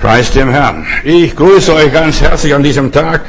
[0.00, 0.86] Preis dem Herrn.
[1.04, 3.20] Ich grüße euch ganz herzlich an diesem Tag.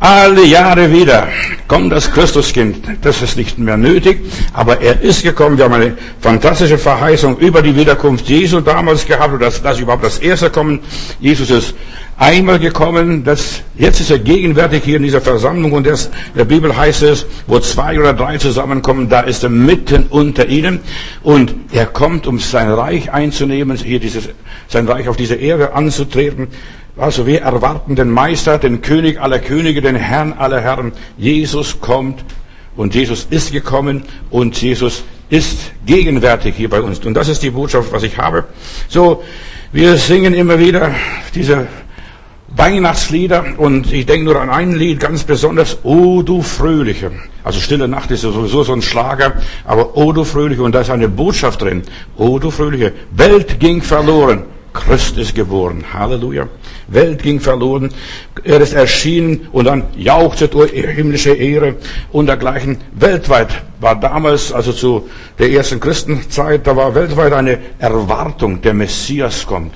[0.00, 1.28] Alle Jahre wieder
[1.68, 2.76] kommt das Christuskind.
[3.02, 4.20] Das ist nicht mehr nötig,
[4.54, 5.58] aber er ist gekommen.
[5.58, 10.18] Wir haben eine fantastische Verheißung über die Wiederkunft Jesu damals gehabt, dass, dass überhaupt das
[10.18, 10.80] erste kommen.
[11.20, 11.74] Jesus ist
[12.16, 13.24] einmal gekommen.
[13.24, 17.26] Das, jetzt ist er gegenwärtig hier in dieser Versammlung und das, der Bibel heißt es,
[17.46, 20.80] wo zwei oder drei zusammenkommen, da ist er mitten unter ihnen
[21.22, 24.28] und er kommt, um sein Reich einzunehmen, hier dieses,
[24.68, 26.48] sein Reich auf diese Erde anzutreten.
[26.96, 30.92] Also wir erwarten den Meister, den König aller Könige, den Herrn aller Herren.
[31.18, 32.24] Jesus kommt
[32.76, 37.00] und Jesus ist gekommen und Jesus ist gegenwärtig hier bei uns.
[37.00, 38.44] Und das ist die Botschaft, was ich habe.
[38.88, 39.24] So,
[39.72, 40.94] wir singen immer wieder
[41.34, 41.66] diese
[42.56, 47.10] Weihnachtslieder und ich denke nur an ein Lied ganz besonders, O du Fröhliche.
[47.42, 50.90] Also Stille Nacht ist sowieso so ein Schlager, aber O du Fröhliche und da ist
[50.90, 51.82] eine Botschaft drin.
[52.16, 55.84] O du Fröhliche, Welt ging verloren, Christ ist geboren.
[55.92, 56.48] Halleluja.
[56.88, 57.90] Welt ging verloren,
[58.44, 61.76] er ist erschienen und dann jauchzet himmlische Ehre
[62.12, 62.78] und dergleichen.
[62.92, 65.08] Weltweit war damals, also zu
[65.38, 69.72] der ersten Christenzeit, da war weltweit eine Erwartung, der Messias kommt.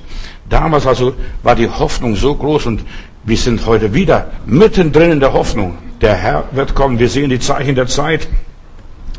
[0.49, 2.81] Damals also war die Hoffnung so groß und
[3.23, 5.77] wir sind heute wieder mittendrin in der Hoffnung.
[6.01, 6.97] Der Herr wird kommen.
[6.99, 8.27] Wir sehen die Zeichen der Zeit.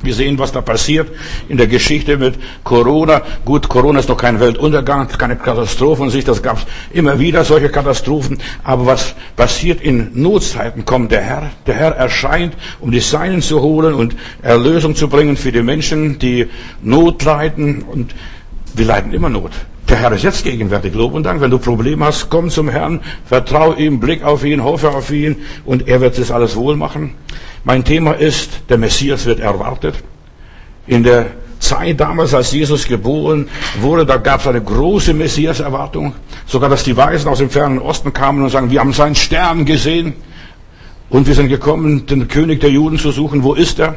[0.03, 1.09] Wir sehen, was da passiert
[1.51, 3.21] in der Geschichte mit Corona.
[3.45, 7.45] Gut, Corona ist noch kein Weltuntergang, keine Katastrophe und sich, das gab es immer wieder,
[7.45, 8.39] solche Katastrophen.
[8.65, 11.51] Aber was passiert in Notzeiten, kommt der Herr.
[11.67, 16.19] Der Herr erscheint, um die Seinen zu holen und Erlösung zu bringen für die Menschen,
[16.19, 16.49] die
[16.83, 17.83] Not leiden.
[17.83, 18.15] Und
[18.75, 19.53] wir leiden immer Not.
[19.91, 20.95] Der Herr ist jetzt gegenwärtig.
[20.95, 21.41] Lob und Dank.
[21.41, 25.35] Wenn du Probleme hast, komm zum Herrn, vertrau ihm, blick auf ihn, hoffe auf ihn
[25.65, 27.15] und er wird das alles wohl machen.
[27.65, 29.97] Mein Thema ist, der Messias wird erwartet.
[30.87, 31.27] In der
[31.59, 33.49] Zeit damals, als Jesus geboren
[33.81, 36.15] wurde, da gab es eine große Messias-Erwartung.
[36.47, 39.65] Sogar, dass die Weisen aus dem fernen Osten kamen und sagen, wir haben seinen Stern
[39.65, 40.15] gesehen
[41.09, 43.43] und wir sind gekommen, den König der Juden zu suchen.
[43.43, 43.97] Wo ist er?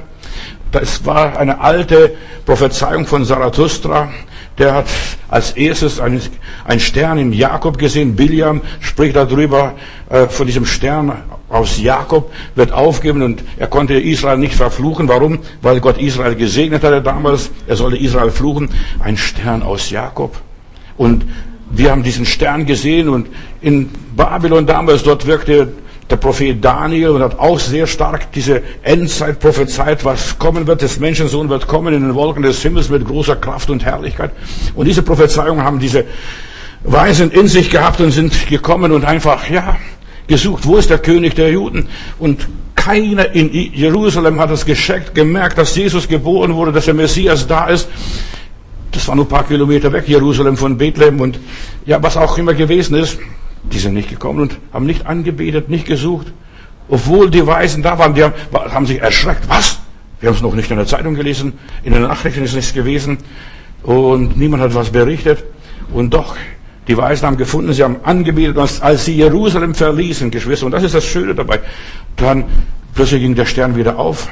[0.72, 2.16] Das war eine alte
[2.48, 4.10] Prophezeiung von Zarathustra
[4.58, 4.88] der hat
[5.30, 6.22] als erstes einen,
[6.66, 8.16] einen Stern in Jakob gesehen.
[8.16, 9.74] Biliam spricht darüber,
[10.10, 15.08] äh, von diesem Stern aus Jakob wird aufgeben und er konnte Israel nicht verfluchen.
[15.08, 15.40] Warum?
[15.62, 17.52] Weil Gott Israel gesegnet hatte damals.
[17.68, 18.70] Er sollte Israel fluchen.
[19.00, 20.40] Ein Stern aus Jakob.
[20.98, 21.26] Und
[21.70, 23.28] wir haben diesen Stern gesehen und
[23.62, 25.74] in Babylon damals, dort wirkte
[26.14, 30.84] der Prophet Daniel hat auch sehr stark diese Endzeit prophezeit, was kommen wird.
[30.84, 34.30] Das Menschensohn wird kommen in den Wolken des Himmels mit großer Kraft und Herrlichkeit.
[34.76, 36.06] Und diese Prophezeiungen haben diese
[36.84, 39.78] Weisen in sich gehabt und sind gekommen und einfach, ja,
[40.28, 41.88] gesucht, wo ist der König der Juden?
[42.20, 47.48] Und keiner in Jerusalem hat es gescheckt, gemerkt, dass Jesus geboren wurde, dass der Messias
[47.48, 47.90] da ist.
[48.92, 51.40] Das war nur ein paar Kilometer weg, Jerusalem von Bethlehem und
[51.88, 53.18] ja, was auch immer gewesen ist.
[53.72, 56.32] Die sind nicht gekommen und haben nicht angebetet, nicht gesucht.
[56.90, 59.48] Obwohl die Weisen da waren, die haben, haben sich erschreckt.
[59.48, 59.80] Was?
[60.20, 61.54] Wir haben es noch nicht in der Zeitung gelesen,
[61.84, 63.18] in den Nachrichten ist nichts gewesen
[63.84, 65.44] und niemand hat was berichtet.
[65.94, 66.36] Und doch,
[66.88, 70.66] die Weisen haben gefunden, sie haben angebetet, als sie Jerusalem verließen, Geschwister.
[70.66, 71.60] Und das ist das Schöne dabei.
[72.16, 72.46] Dann
[72.94, 74.30] plötzlich ging der Stern wieder auf.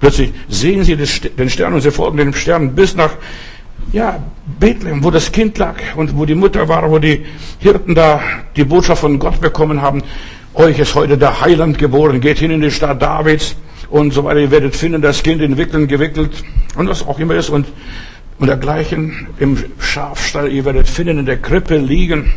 [0.00, 3.10] Plötzlich sehen sie den Stern und sie folgen dem Stern bis nach
[3.96, 4.22] ja,
[4.60, 7.24] Bethlehem, wo das Kind lag und wo die Mutter war, wo die
[7.58, 8.20] Hirten da
[8.54, 10.02] die Botschaft von Gott bekommen haben.
[10.52, 13.56] Euch ist heute der Heiland geboren, geht hin in die Stadt Davids
[13.88, 14.40] und so weiter.
[14.40, 16.44] Ihr werdet finden, das Kind in Wickeln gewickelt
[16.76, 17.66] und was auch immer ist und,
[18.38, 20.52] und dergleichen im Schafstall.
[20.52, 22.34] Ihr werdet finden, in der Krippe liegen.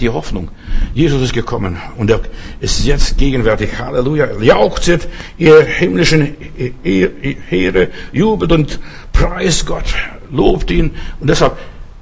[0.00, 0.48] Die Hoffnung.
[0.94, 2.22] Jesus ist gekommen und er
[2.58, 3.78] ist jetzt gegenwärtig.
[3.78, 4.40] Halleluja.
[4.40, 5.06] Jauchzet,
[5.36, 6.34] ihr himmlischen
[6.82, 8.80] Heere, jubelt und
[9.12, 9.94] preist Gott
[10.30, 10.92] lobt ihn.
[11.20, 11.56] Und deshalb,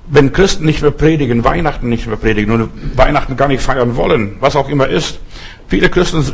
[0.07, 4.37] wenn Christen nicht mehr predigen, Weihnachten nicht mehr predigen und Weihnachten gar nicht feiern wollen,
[4.41, 5.21] was auch immer ist,
[5.69, 6.25] viele Christen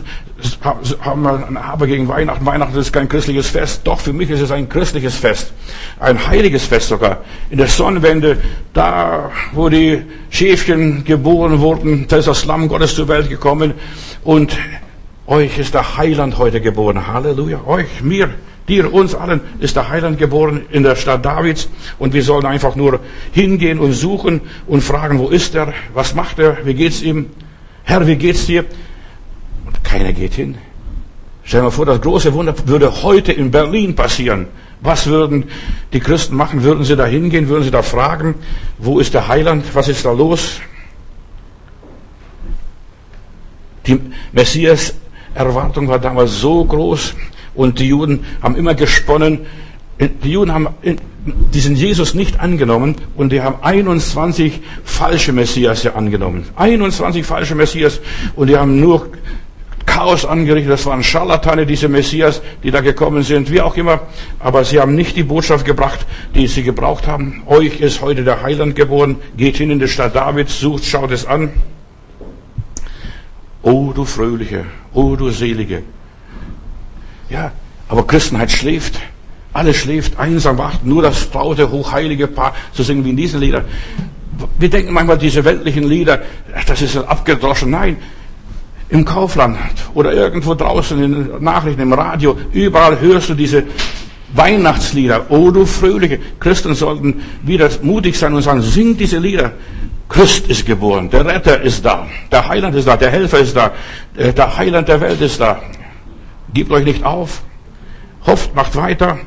[1.00, 2.44] haben ein Aber gegen Weihnachten.
[2.44, 3.82] Weihnachten ist kein christliches Fest.
[3.84, 5.52] Doch, für mich ist es ein christliches Fest.
[5.98, 7.18] Ein heiliges Fest sogar.
[7.50, 8.38] In der Sonnenwende,
[8.72, 13.74] da, wo die Schäfchen geboren wurden, da ist das Lamm Gottes zur Welt gekommen
[14.22, 14.56] und
[15.26, 17.06] euch ist der Heiland heute geboren.
[17.06, 17.60] Halleluja.
[17.66, 18.30] Euch, mir,
[18.68, 21.68] Dir, uns allen ist der Heiland geboren in der Stadt Davids
[21.98, 23.00] und wir sollen einfach nur
[23.32, 25.74] hingehen und suchen und fragen, wo ist er?
[25.92, 26.64] Was macht er?
[26.64, 27.26] Wie geht's ihm?
[27.82, 28.64] Herr, wie geht's dir?
[29.66, 30.56] Und keiner geht hin.
[31.42, 34.46] Stell dir mal vor, das große Wunder würde heute in Berlin passieren.
[34.80, 35.44] Was würden
[35.92, 36.62] die Christen machen?
[36.62, 37.48] Würden sie da hingehen?
[37.48, 38.34] Würden sie da fragen,
[38.78, 39.66] wo ist der Heiland?
[39.74, 40.60] Was ist da los?
[43.86, 44.00] Die
[44.32, 44.94] Messias
[45.34, 47.14] Erwartung war damals so groß,
[47.54, 49.40] und die Juden haben immer gesponnen,
[49.98, 50.68] Die Juden haben
[51.52, 56.46] diesen Jesus nicht angenommen und die haben 21 falsche Messias angenommen.
[56.56, 58.00] 21 falsche Messias
[58.34, 59.08] und die haben nur
[59.86, 60.72] Chaos angerichtet.
[60.72, 64.00] Das waren Scharlatane, diese Messias, die da gekommen sind, wie auch immer.
[64.40, 66.04] Aber sie haben nicht die Botschaft gebracht,
[66.34, 67.44] die sie gebraucht haben.
[67.46, 69.16] Euch ist heute der Heiland geboren.
[69.36, 71.50] Geht hin in die Stadt Davids, sucht, schaut es an.
[73.62, 75.82] Oh, du Fröhliche, oh, du Selige.
[77.34, 77.50] Ja,
[77.88, 79.00] aber Christenheit schläft.
[79.52, 83.64] Alles schläft, einsam wacht, nur das traute, hochheilige Paar zu singen wie in diesen Liedern.
[84.58, 86.22] Wir denken manchmal, diese weltlichen Lieder,
[86.68, 87.70] das ist abgedroschen.
[87.70, 87.96] Nein,
[88.88, 89.58] im Kaufland
[89.94, 93.64] oder irgendwo draußen in den Nachrichten, im Radio, überall hörst du diese
[94.32, 95.26] Weihnachtslieder.
[95.28, 96.20] Oh, du Fröhliche.
[96.38, 99.52] Christen sollten wieder mutig sein und sagen, sing diese Lieder.
[100.08, 103.72] Christ ist geboren, der Retter ist da, der Heiland ist da, der Helfer ist da,
[104.14, 105.60] der Heiland der Welt ist da.
[106.54, 107.42] Gebt euch nicht auf,
[108.26, 109.18] hofft, macht weiter.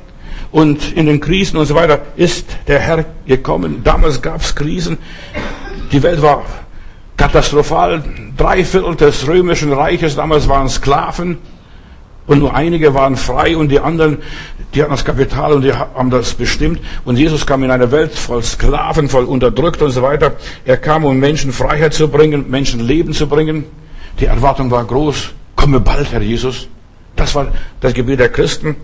[0.52, 3.82] Und in den Krisen und so weiter ist der Herr gekommen.
[3.84, 4.98] Damals gab es Krisen.
[5.92, 6.44] Die Welt war
[7.18, 8.02] katastrophal.
[8.38, 11.38] Drei Viertel des römischen Reiches damals waren Sklaven.
[12.28, 14.18] Und nur einige waren frei und die anderen,
[14.74, 16.80] die hatten das Kapital und die haben das bestimmt.
[17.06, 20.34] Und Jesus kam in eine Welt voll Sklaven, voll unterdrückt und so weiter.
[20.66, 23.66] Er kam, um Menschen Freiheit zu bringen, Menschen Leben zu bringen.
[24.20, 25.32] Die Erwartung war groß.
[25.56, 26.68] Komme bald, Herr Jesus.
[27.18, 27.48] Das war
[27.82, 28.78] das Gebet der Christen.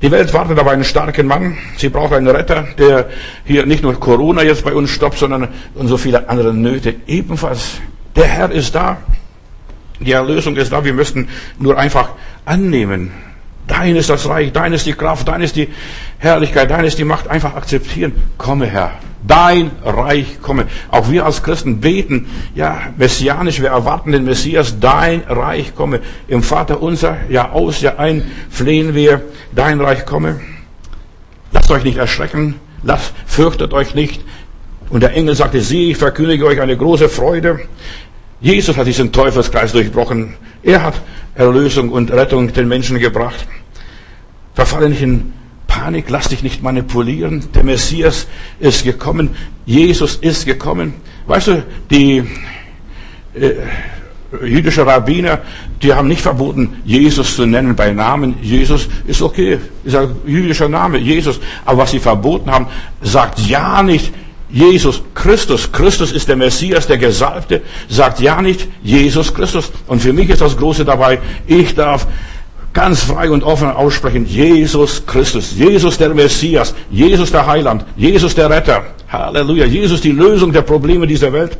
[0.00, 1.58] Die Welt wartet auf einen starken Mann.
[1.76, 3.08] Sie braucht einen Retter, der
[3.44, 7.80] hier nicht nur Corona jetzt bei uns stoppt, sondern und so viele andere Nöte ebenfalls.
[8.16, 8.96] Der Herr ist da.
[10.00, 10.84] Die Erlösung ist da.
[10.84, 12.10] Wir müssten nur einfach
[12.44, 13.12] annehmen.
[13.66, 15.68] Dein ist das Reich, dein ist die Kraft, dein ist die
[16.18, 17.28] Herrlichkeit, dein ist die Macht.
[17.28, 18.12] Einfach akzeptieren.
[18.36, 18.92] Komme, Herr.
[19.26, 20.66] Dein Reich komme.
[20.90, 26.00] Auch wir als Christen beten, ja, messianisch, wir erwarten den Messias, dein Reich komme.
[26.26, 29.22] Im Vater unser, ja aus, ja ein, flehen wir,
[29.54, 30.40] dein Reich komme.
[31.52, 34.22] Lasst euch nicht erschrecken, lasst, fürchtet euch nicht.
[34.90, 37.60] Und der Engel sagte, sieh, ich verkündige euch eine große Freude.
[38.42, 40.34] Jesus hat diesen Teufelskreis durchbrochen.
[40.64, 41.00] Er hat
[41.36, 43.46] Erlösung und Rettung den Menschen gebracht.
[44.54, 45.32] Verfalle nicht in
[45.68, 47.44] Panik, lass dich nicht manipulieren.
[47.54, 48.26] Der Messias
[48.58, 49.30] ist gekommen.
[49.64, 50.94] Jesus ist gekommen.
[51.26, 52.24] Weißt du, die
[53.34, 53.52] äh,
[54.44, 55.38] jüdische Rabbiner,
[55.80, 58.34] die haben nicht verboten, Jesus zu nennen bei Namen.
[58.42, 61.38] Jesus ist okay, ist ein jüdischer Name, Jesus.
[61.64, 62.66] Aber was sie verboten haben,
[63.02, 64.12] sagt ja nicht
[64.52, 65.72] Jesus Christus.
[65.72, 67.62] Christus ist der Messias, der Gesalbte.
[67.88, 69.72] Sagt ja nicht Jesus Christus.
[69.86, 72.06] Und für mich ist das Große dabei, ich darf
[72.72, 78.48] ganz frei und offen aussprechen, Jesus Christus, Jesus der Messias, Jesus der Heiland, Jesus der
[78.48, 81.58] Retter, Halleluja, Jesus die Lösung der Probleme dieser Welt.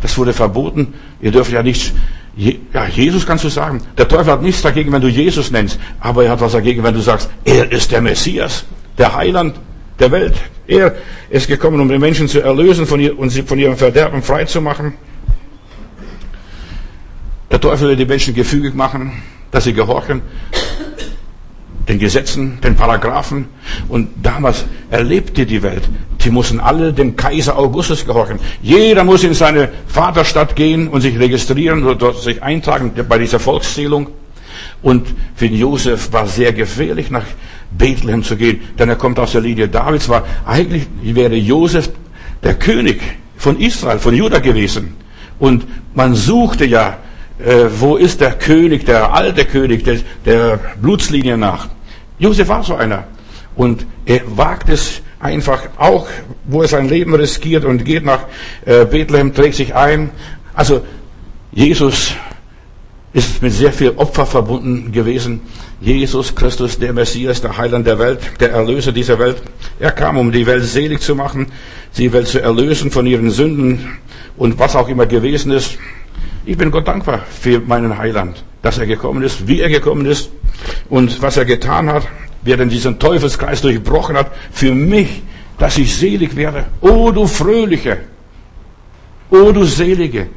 [0.00, 0.94] Das wurde verboten.
[1.20, 1.92] Ihr dürft ja nicht,
[2.36, 3.82] ja, Jesus kannst du sagen.
[3.96, 6.94] Der Teufel hat nichts dagegen, wenn du Jesus nennst, aber er hat was dagegen, wenn
[6.94, 8.64] du sagst, er ist der Messias,
[8.96, 9.56] der Heiland
[9.98, 10.34] der Welt.
[10.66, 10.94] Er
[11.30, 14.44] ist gekommen, um die Menschen zu erlösen von ihr, und sie von ihrem Verderben frei
[14.44, 14.94] zu machen.
[17.50, 20.22] Der Teufel will die Menschen gefügig machen dass sie gehorchen
[21.88, 23.46] den Gesetzen, den Paragraphen.
[23.88, 25.88] Und damals erlebte die Welt,
[26.22, 28.38] die mussten alle dem Kaiser Augustus gehorchen.
[28.60, 33.40] Jeder muss in seine Vaterstadt gehen und sich registrieren oder dort sich eintragen bei dieser
[33.40, 34.08] Volkszählung.
[34.82, 37.24] Und für Josef war sehr gefährlich, nach
[37.70, 40.08] Bethlehem zu gehen, denn er kommt aus der Linie Davids.
[40.08, 41.90] War eigentlich wäre Josef
[42.42, 43.00] der König
[43.36, 44.96] von Israel, von Juda gewesen.
[45.38, 46.98] Und man suchte ja
[47.38, 51.68] äh, wo ist der König, der alte König, der, der Blutslinie nach.
[52.18, 53.04] Josef war so einer.
[53.54, 56.08] Und er wagt es einfach auch,
[56.44, 58.24] wo er sein Leben riskiert und geht nach
[58.64, 60.10] äh, Bethlehem, trägt sich ein.
[60.54, 60.82] Also
[61.52, 62.12] Jesus
[63.12, 65.40] ist mit sehr viel Opfer verbunden gewesen.
[65.80, 69.42] Jesus Christus, der Messias, der Heiland der Welt, der Erlöser dieser Welt.
[69.78, 71.46] Er kam, um die Welt selig zu machen,
[71.96, 73.98] die Welt zu erlösen von ihren Sünden
[74.36, 75.78] und was auch immer gewesen ist.
[76.44, 80.30] Ich bin Gott dankbar für meinen Heiland, dass er gekommen ist, wie er gekommen ist
[80.88, 82.08] und was er getan hat,
[82.44, 85.22] er denn diesen Teufelskreis durchbrochen hat, für mich,
[85.58, 86.66] dass ich selig werde.
[86.80, 87.98] Oh, du Fröhliche!
[89.30, 90.28] Oh, du Selige!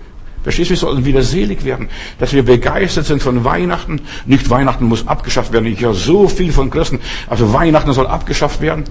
[0.43, 4.01] Verstehst du, wir sollten wieder selig werden, dass wir begeistert sind von Weihnachten.
[4.25, 5.67] Nicht Weihnachten muss abgeschafft werden.
[5.67, 6.99] Ich höre so viel von Christen.
[7.27, 8.85] Also Weihnachten soll abgeschafft werden.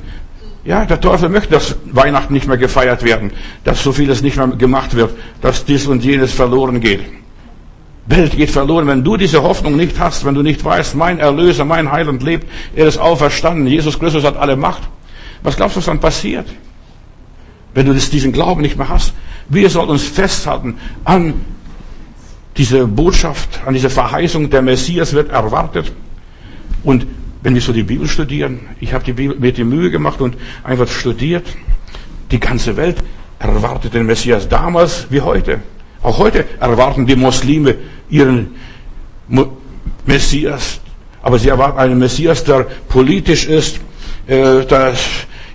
[0.65, 3.33] Ja, der Teufel möchte, dass Weihnachten nicht mehr gefeiert werden,
[3.65, 7.01] dass so vieles nicht mehr gemacht wird, dass dies und jenes verloren geht.
[8.07, 11.65] Welt geht verloren, wenn du diese Hoffnung nicht hast, wenn du nicht weißt, mein Erlöser,
[11.65, 14.83] mein Heiland lebt, er ist auferstanden, Jesus Christus hat alle Macht.
[15.43, 16.47] Was glaubst du, was dann passiert?
[17.75, 19.15] Wenn du diesen Glauben nicht mehr hast.
[19.49, 21.35] Wir sollten uns festhalten an
[22.57, 25.93] diese Botschaft, an diese Verheißung, der Messias wird erwartet.
[26.83, 27.07] Und
[27.43, 31.47] wenn wir so die Bibel studieren, ich habe mir die Mühe gemacht und einfach studiert,
[32.31, 32.97] die ganze Welt
[33.39, 35.61] erwartet den Messias damals wie heute.
[36.03, 37.77] Auch heute erwarten die Muslime
[38.09, 38.55] ihren
[40.07, 40.81] Messias,
[41.23, 43.81] aber sie erwarten einen Messias, der politisch ist,
[44.27, 44.95] äh, der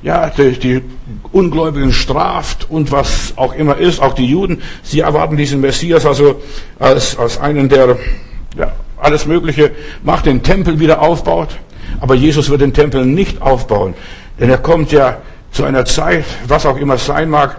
[0.05, 0.81] ja, die, die
[1.31, 6.41] Ungläubigen straft und was auch immer ist, auch die Juden, sie erwarten diesen Messias also
[6.77, 7.97] als, als einen, der
[8.55, 9.71] ja, alles Mögliche
[10.03, 11.57] macht, den Tempel wieder aufbaut.
[12.01, 13.95] Aber Jesus wird den Tempel nicht aufbauen,
[14.39, 15.17] denn er kommt ja
[15.51, 17.57] zu einer Zeit, was auch immer sein mag,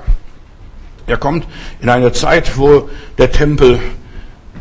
[1.08, 1.46] er kommt
[1.80, 2.88] in eine Zeit, wo
[3.18, 3.80] der Tempel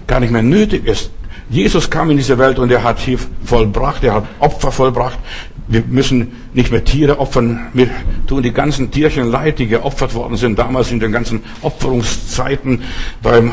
[0.08, 1.12] gar nicht mehr nötig ist.
[1.50, 5.20] Jesus kam in diese Welt und er hat hier vollbracht, er hat Opfer vollbracht.
[5.68, 7.68] Wir müssen nicht mehr Tiere opfern.
[7.74, 7.90] Wir
[8.28, 12.84] tun die ganzen Tierchen leid, die geopfert worden sind, damals in den ganzen Opferungszeiten
[13.24, 13.52] beim,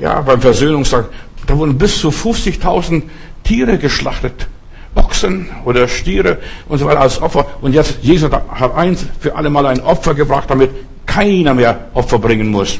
[0.00, 1.08] ja, beim Versöhnungstag.
[1.46, 3.02] Da wurden bis zu 50.000
[3.44, 4.48] Tiere geschlachtet.
[4.94, 6.38] Ochsen oder Stiere
[6.68, 7.46] und so weiter als Opfer.
[7.60, 10.70] Und jetzt, Jesus hat eins für alle Mal ein Opfer gebracht, damit
[11.06, 12.78] keiner mehr Opfer bringen muss.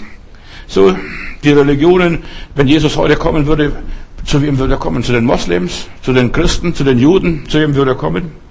[0.67, 0.95] So,
[1.43, 2.23] die Religionen,
[2.55, 3.73] wenn Jesus heute kommen würde,
[4.25, 5.03] zu wem würde er kommen?
[5.03, 8.42] Zu den Moslems, zu den Christen, zu den Juden, zu wem würde er kommen?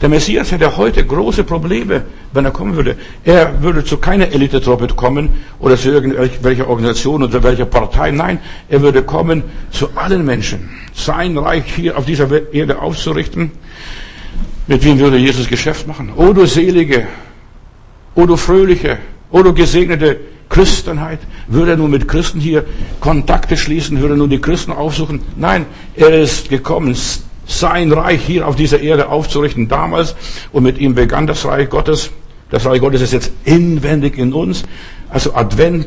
[0.00, 2.96] Der Messias hätte heute große Probleme, wenn er kommen würde.
[3.24, 8.10] Er würde zu keiner Elitetruppe kommen oder zu irgendwelcher Organisation oder welcher Partei.
[8.10, 8.38] Nein,
[8.68, 10.68] er würde kommen zu allen Menschen.
[10.92, 13.52] Sein Reich hier auf dieser Erde aufzurichten.
[14.66, 16.12] Mit wem würde Jesus Geschäft machen?
[16.14, 17.06] O du Selige,
[18.14, 18.98] o du Fröhliche,
[19.30, 20.18] o du Gesegnete
[20.50, 21.20] Christenheit.
[21.46, 22.64] Würde er nun mit Christen hier
[23.00, 24.00] Kontakte schließen?
[24.00, 25.20] Würde er nun die Christen aufsuchen?
[25.36, 26.94] Nein, er ist gekommen,
[27.46, 30.16] sein Reich hier auf dieser Erde aufzurichten damals.
[30.52, 32.10] Und mit ihm begann das Reich Gottes.
[32.50, 34.64] Das Reich Gottes ist jetzt inwendig in uns.
[35.08, 35.86] Also Advent,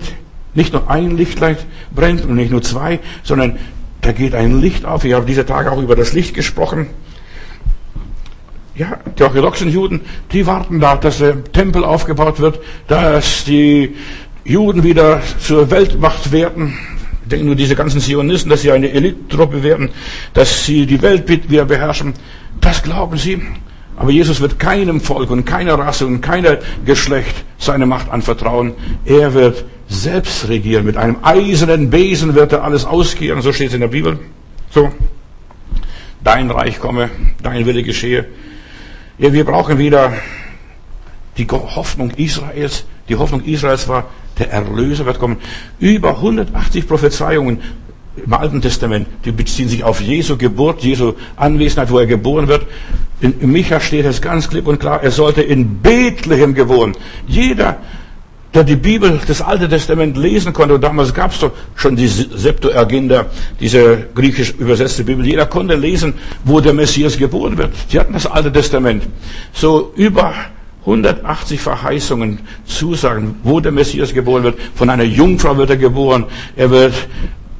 [0.54, 1.58] nicht nur ein Lichtlein
[1.94, 3.58] brennt und nicht nur zwei, sondern
[4.02, 5.04] da geht ein Licht auf.
[5.04, 6.88] Ich habe diese Tage auch über das Licht gesprochen.
[8.76, 10.02] Ja, die orthodoxen Juden,
[10.32, 13.96] die warten da, dass der Tempel aufgebaut wird, dass die
[14.46, 16.78] Juden wieder zur Weltmacht werden,
[17.32, 19.90] denken nur diese ganzen Zionisten, dass sie eine Elitetruppe werden,
[20.34, 22.14] dass sie die Welt wieder beherrschen.
[22.62, 23.42] Das glauben sie.
[23.96, 28.74] Aber Jesus wird keinem Volk und keiner Rasse und keiner Geschlecht seine Macht anvertrauen.
[29.06, 30.86] Er wird selbst regieren.
[30.86, 33.42] Mit einem eisernen Besen wird er alles auskehren.
[33.42, 34.18] So steht es in der Bibel.
[34.72, 34.90] So.
[36.24, 37.10] Dein Reich komme,
[37.44, 38.26] dein Wille geschehe.
[39.18, 40.14] Ja, wir brauchen wieder
[41.38, 42.86] die Hoffnung Israels.
[43.10, 44.06] Die Hoffnung Israels war,
[44.40, 45.38] der Erlöser wird kommen.
[45.80, 47.60] Über 180 Prophezeiungen
[48.26, 52.66] im Alten Testament, die beziehen sich auf Jesu Geburt, Jesu Anwesenheit, wo er geboren wird.
[53.22, 56.94] In Micha steht es ganz klipp und klar, er sollte in Bethlehem geboren.
[57.28, 57.78] Jeder,
[58.54, 62.08] der die Bibel, das Alte Testament lesen konnte, und damals gab es doch schon die
[62.08, 63.28] Septuaginta,
[63.60, 67.72] diese griechisch übersetzte Bibel, jeder konnte lesen, wo der Messias geboren wird.
[67.90, 69.04] Sie hatten das Alte Testament.
[69.54, 70.34] So über
[70.82, 74.60] 180 Verheißungen, Zusagen, wo der Messias geboren wird.
[74.76, 76.26] Von einer Jungfrau wird er geboren.
[76.56, 76.94] Er wird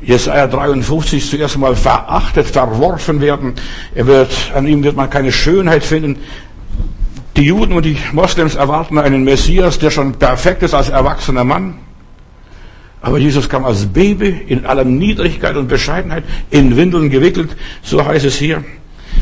[0.02, 3.54] Jesaja 53 zuerst einmal verachtet, verworfen werden.
[3.94, 6.18] Er wird, an ihm wird man keine Schönheit finden.
[7.36, 11.76] Die Juden und die Moslems erwarten einen Messias, der schon perfekt ist als erwachsener Mann.
[13.02, 18.26] Aber Jesus kam als Baby in aller Niedrigkeit und Bescheidenheit, in Windeln gewickelt, so heißt
[18.26, 18.64] es hier.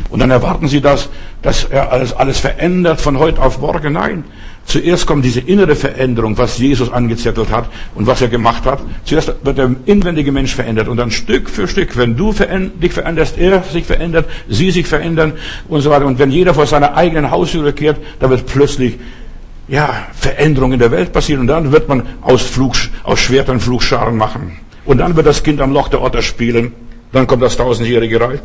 [0.10, 1.10] Und dann erwarten sie das,
[1.42, 3.94] dass er alles, alles verändert von heute auf morgen.
[3.94, 4.24] Nein.
[4.66, 8.82] Zuerst kommt diese innere Veränderung, was Jesus angezettelt hat und was er gemacht hat.
[9.06, 13.38] Zuerst wird der inwendige Mensch verändert und dann Stück für Stück, wenn du dich veränderst,
[13.38, 15.34] er sich verändert, sie sich verändern
[15.70, 16.06] und so weiter.
[16.06, 18.98] Und wenn jeder vor seiner eigenen Haustüre kehrt, dann wird plötzlich
[19.70, 24.18] ja, Veränderung in der Welt passieren und dann wird man aus, Flug, aus Schwertern Flugscharen
[24.18, 24.58] machen.
[24.84, 26.74] Und dann wird das Kind am Loch der Otter spielen.
[27.14, 28.40] Dann kommt das tausendjährige Reich.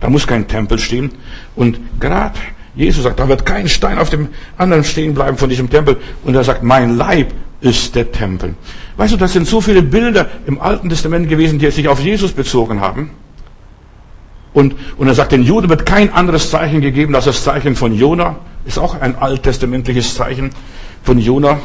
[0.00, 1.10] Da muss kein Tempel stehen.
[1.56, 2.38] Und gerade
[2.74, 5.98] Jesus sagt, da wird kein Stein auf dem anderen stehen bleiben von diesem Tempel.
[6.24, 8.54] Und er sagt, mein Leib ist der Tempel.
[8.96, 12.32] Weißt du, das sind so viele Bilder im Alten Testament gewesen, die sich auf Jesus
[12.32, 13.10] bezogen haben.
[14.52, 17.94] Und, und er sagt, den Juden wird kein anderes Zeichen gegeben als das Zeichen von
[17.94, 18.36] Jona.
[18.66, 20.50] Ist auch ein alttestamentliches Zeichen
[21.02, 21.58] von Jona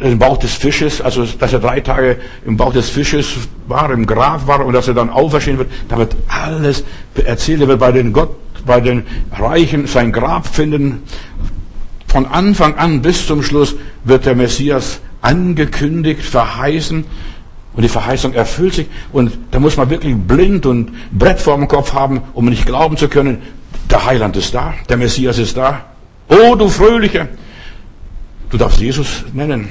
[0.00, 3.34] im Bauch des Fisches, also dass er drei Tage im Bauch des Fisches
[3.66, 7.60] war, im Grab war und dass er dann auferstehen wird, da wird alles erzählt.
[7.60, 11.02] Er wird bei den Gott, bei den Reichen sein Grab finden.
[12.06, 13.74] Von Anfang an bis zum Schluss
[14.04, 17.04] wird der Messias angekündigt, verheißen.
[17.74, 18.86] Und die Verheißung erfüllt sich.
[19.12, 23.08] Und da muss man wirklich blind und Brett vorm Kopf haben, um nicht glauben zu
[23.08, 23.38] können,
[23.90, 25.84] der Heiland ist da, der Messias ist da.
[26.28, 27.28] Oh, du Fröhliche!
[28.50, 29.68] Du darfst Jesus nennen.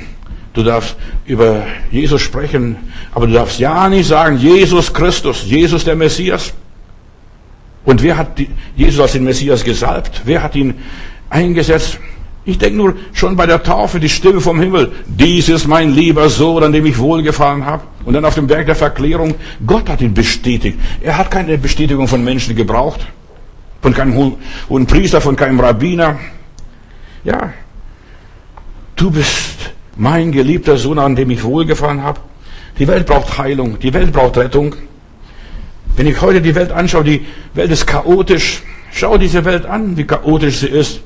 [0.57, 0.95] Du darfst
[1.27, 2.77] über Jesus sprechen,
[3.13, 6.51] aber du darfst ja nicht sagen, Jesus Christus, Jesus der Messias.
[7.85, 8.41] Und wer hat
[8.75, 10.23] Jesus als den Messias gesalbt?
[10.25, 10.73] Wer hat ihn
[11.29, 11.99] eingesetzt?
[12.43, 14.93] Ich denke nur schon bei der Taufe die Stimme vom Himmel.
[15.05, 17.83] Dies ist mein lieber Sohn, an dem ich wohlgefallen habe.
[18.03, 19.35] Und dann auf dem Berg der Verklärung.
[19.63, 20.79] Gott hat ihn bestätigt.
[21.01, 23.05] Er hat keine Bestätigung von Menschen gebraucht.
[23.83, 24.35] Von keinem
[24.69, 26.17] hohen Priester, von keinem Rabbiner.
[27.23, 27.53] Ja.
[28.95, 29.56] Du bist
[29.97, 32.19] mein geliebter Sohn, an dem ich wohlgefallen habe.
[32.79, 33.79] Die Welt braucht Heilung.
[33.79, 34.75] Die Welt braucht Rettung.
[35.95, 38.61] Wenn ich heute die Welt anschaue, die Welt ist chaotisch.
[38.91, 41.01] Schau diese Welt an, wie chaotisch sie ist.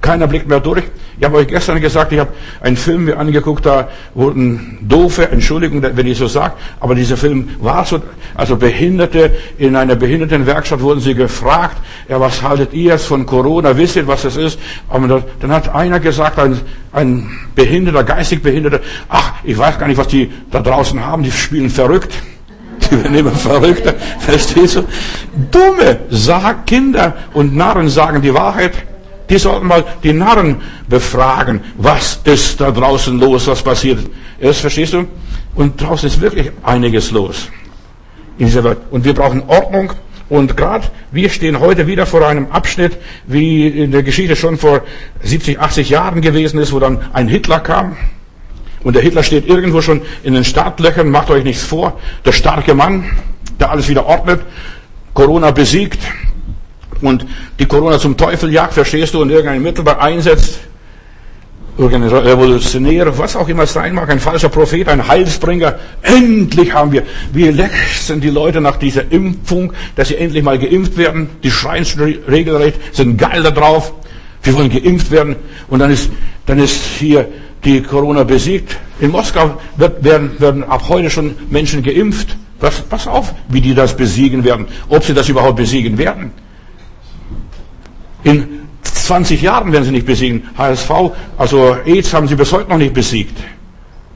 [0.00, 0.84] Keiner blickt mehr durch.
[1.18, 5.82] Ich habe euch gestern gesagt, ich habe einen Film mir angeguckt, da wurden doofe, Entschuldigung,
[5.82, 8.02] wenn ich so sage, aber dieser Film war so,
[8.34, 13.76] also Behinderte in einer Behindertenwerkstatt wurden sie gefragt, ja, was haltet ihr jetzt von Corona,
[13.76, 14.58] wisst ihr, was das ist?
[14.90, 16.60] Aber dann hat einer gesagt, ein,
[16.92, 21.32] ein Behinderter, geistig Behinderter, ach, ich weiß gar nicht, was die da draußen haben, die
[21.32, 22.12] spielen verrückt.
[22.90, 24.84] Die werden immer verrückter, verstehst du?
[25.50, 28.74] Dumme Sag Kinder und Narren sagen die Wahrheit.
[29.28, 30.56] Die sollten mal die Narren
[30.88, 33.98] befragen, was ist da draußen los, was passiert.
[34.40, 35.06] Das verstehst du?
[35.54, 37.48] Und draußen ist wirklich einiges los.
[38.38, 39.92] Und wir brauchen Ordnung.
[40.28, 44.82] Und gerade wir stehen heute wieder vor einem Abschnitt, wie in der Geschichte schon vor
[45.22, 47.96] 70, 80 Jahren gewesen ist, wo dann ein Hitler kam.
[48.82, 51.98] Und der Hitler steht irgendwo schon in den Startlöchern, macht euch nichts vor.
[52.24, 53.04] Der starke Mann,
[53.58, 54.40] der alles wieder ordnet,
[55.14, 56.00] Corona besiegt,
[57.02, 57.26] und
[57.58, 60.60] die Corona zum Teufel jagt, verstehst du, und irgendein Mittel einsetzt,
[61.78, 65.78] irgendein Revolutionär, was auch immer es sein mag, ein falscher Prophet, ein Heilsbringer.
[66.02, 70.96] Endlich haben wir, wie lechzen die Leute nach dieser Impfung, dass sie endlich mal geimpft
[70.96, 71.28] werden.
[71.42, 71.84] Die schreien
[72.28, 73.92] regelrecht, sind geil da drauf.
[74.42, 75.36] Wir wollen geimpft werden.
[75.68, 76.10] Und dann ist,
[76.46, 77.28] dann ist hier
[77.64, 78.76] die Corona besiegt.
[79.00, 82.36] In Moskau wird, werden, werden ab heute schon Menschen geimpft.
[82.58, 84.66] Pass, pass auf, wie die das besiegen werden.
[84.88, 86.30] Ob sie das überhaupt besiegen werden.
[88.26, 90.48] In 20 Jahren werden sie nicht besiegen.
[90.58, 90.90] HSV,
[91.38, 93.38] also AIDS haben sie bis heute noch nicht besiegt.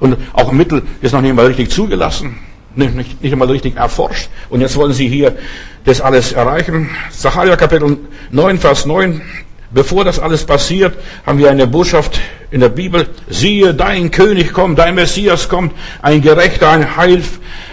[0.01, 2.37] Und auch Mittel ist noch nicht mal richtig zugelassen,
[2.75, 4.29] nicht, nicht, nicht einmal richtig erforscht.
[4.49, 5.37] Und jetzt wollen sie hier
[5.85, 6.91] das alles erreichen.
[7.11, 7.99] Sacharja Kapitel
[8.33, 9.23] 9, Vers 9.
[9.73, 13.09] Bevor das alles passiert, haben wir eine Botschaft in der Bibel.
[13.29, 17.23] Siehe, dein König kommt, dein Messias kommt, ein Gerechter, ein Heil,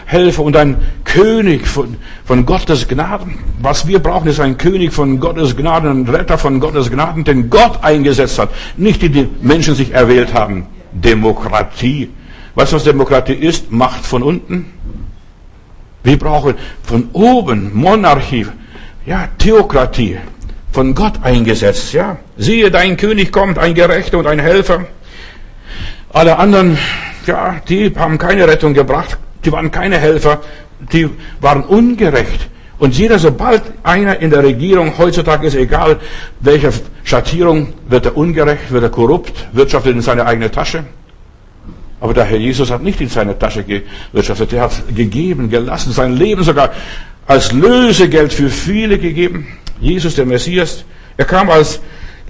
[0.05, 3.39] Helfer und ein König von, von Gottes Gnaden.
[3.61, 7.49] Was wir brauchen, ist ein König von Gottes Gnaden, ein Retter von Gottes Gnaden, den
[7.49, 8.49] Gott eingesetzt hat.
[8.77, 10.67] Nicht die, die Menschen sich erwählt haben.
[10.91, 12.11] Demokratie.
[12.53, 13.71] Weißt du, was Demokratie ist?
[13.71, 14.67] Macht von unten.
[16.03, 18.45] Wir brauchen von oben Monarchie,
[19.05, 20.17] ja, Theokratie,
[20.77, 22.17] von Gott eingesetzt, ja.
[22.37, 24.85] Siehe, dein König kommt, ein Gerechter und ein Helfer.
[26.13, 26.77] Alle anderen,
[27.25, 29.17] ja, die haben keine Rettung gebracht.
[29.43, 30.39] Die waren keine Helfer,
[30.93, 31.09] die
[31.41, 32.47] waren ungerecht.
[32.77, 35.97] Und jeder, sobald einer in der Regierung, heutzutage ist egal,
[36.41, 36.69] welche
[37.03, 40.83] Schattierung, wird er ungerecht, wird er korrupt, wirtschaftet in seine eigene Tasche.
[41.99, 46.13] Aber der Herr Jesus hat nicht in seine Tasche gewirtschaftet, er hat gegeben, gelassen, sein
[46.13, 46.69] Leben sogar
[47.25, 49.47] als Lösegeld für viele gegeben.
[49.79, 50.85] Jesus, der Messias,
[51.17, 51.79] er kam als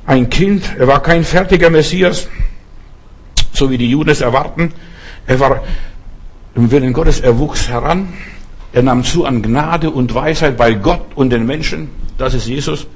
[0.05, 2.27] ein Kind, er war kein fertiger Messias,
[3.53, 4.71] so wie die Juden es erwarten.
[5.25, 5.63] Er war
[6.55, 8.13] im Willen Gottes, er wuchs heran,
[8.73, 12.87] er nahm zu an Gnade und Weisheit bei Gott und den Menschen, das ist Jesus.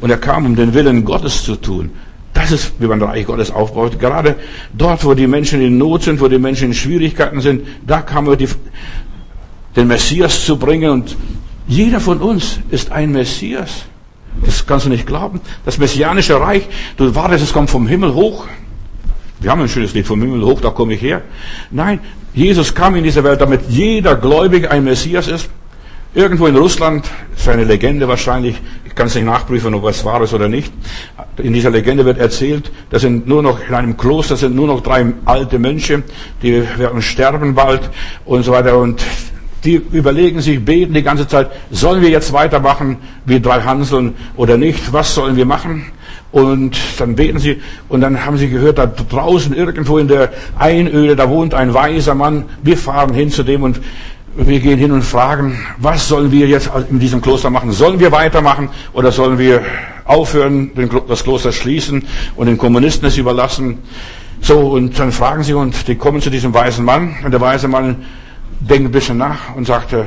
[0.00, 1.90] Und er kam, um den Willen Gottes zu tun.
[2.32, 3.98] Das ist, wie man Reich Gottes aufbaut.
[3.98, 4.36] Gerade
[4.72, 8.28] dort, wo die Menschen in Not sind, wo die Menschen in Schwierigkeiten sind, da kam
[8.28, 8.48] er die,
[9.76, 10.90] den Messias zu bringen.
[10.90, 11.16] Und
[11.70, 13.84] jeder von uns ist ein Messias.
[14.44, 15.40] Das kannst du nicht glauben.
[15.64, 18.48] Das messianische Reich, du wartest, es kommt vom Himmel hoch.
[19.38, 21.22] Wir haben ein schönes Lied vom Himmel hoch, da komme ich her.
[21.70, 22.00] Nein,
[22.34, 25.48] Jesus kam in diese Welt, damit jeder Gläubige ein Messias ist.
[26.12, 30.22] Irgendwo in Russland, ist eine Legende wahrscheinlich, ich kann es nicht nachprüfen, ob es wahr
[30.22, 30.72] ist oder nicht.
[31.36, 34.80] In dieser Legende wird erzählt, da sind nur noch, in einem Kloster sind nur noch
[34.80, 36.02] drei alte Mönche,
[36.42, 37.90] die werden sterben bald
[38.24, 39.00] und so weiter und
[39.64, 42.96] die überlegen sich, beten die ganze Zeit, sollen wir jetzt weitermachen
[43.26, 44.92] wie drei Hanseln oder nicht?
[44.92, 45.86] Was sollen wir machen?
[46.32, 51.16] Und dann beten sie und dann haben sie gehört, da draußen irgendwo in der Einöde,
[51.16, 52.44] da wohnt ein weiser Mann.
[52.62, 53.80] Wir fahren hin zu dem und
[54.36, 57.72] wir gehen hin und fragen, was sollen wir jetzt in diesem Kloster machen?
[57.72, 59.62] Sollen wir weitermachen oder sollen wir
[60.04, 60.70] aufhören,
[61.08, 62.04] das Kloster schließen
[62.36, 63.78] und den Kommunisten es überlassen?
[64.40, 67.68] So, und dann fragen sie und die kommen zu diesem weisen Mann und der weise
[67.68, 67.96] Mann
[68.60, 70.06] denkt ein bisschen nach und sagte,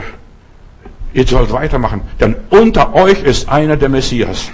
[1.14, 4.50] ihr sollt weitermachen, denn unter euch ist einer der Messias.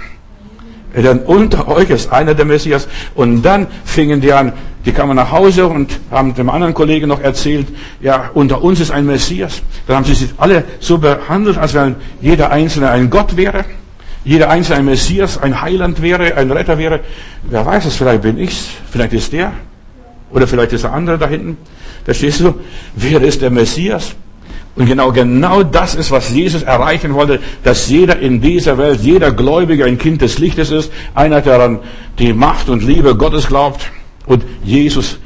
[0.94, 2.88] Denn unter euch ist einer der Messias.
[3.14, 4.52] Und dann fingen die an,
[4.84, 7.68] die kamen nach Hause und haben dem anderen Kollegen noch erzählt,
[8.00, 9.62] ja, unter uns ist ein Messias.
[9.86, 13.64] Dann haben sie sich alle so behandelt, als wenn jeder Einzelne ein Gott wäre.
[14.24, 17.00] jeder einzelne ein Messias, ein Heiland wäre, ein Retter wäre.
[17.42, 19.52] Wer weiß es, vielleicht bin ich's, vielleicht ist der.
[20.30, 21.56] Oder vielleicht ist der andere da hinten.
[22.04, 22.54] Verstehst du?
[22.94, 24.14] Wer ist der Messias?
[24.76, 29.32] Und genau, genau das ist, was Jesus erreichen wollte, dass jeder in dieser Welt, jeder
[29.32, 31.80] Gläubige ein Kind des Lichtes ist, einer, der an
[32.18, 33.90] die Macht und Liebe Gottes glaubt
[34.26, 35.18] und Jesus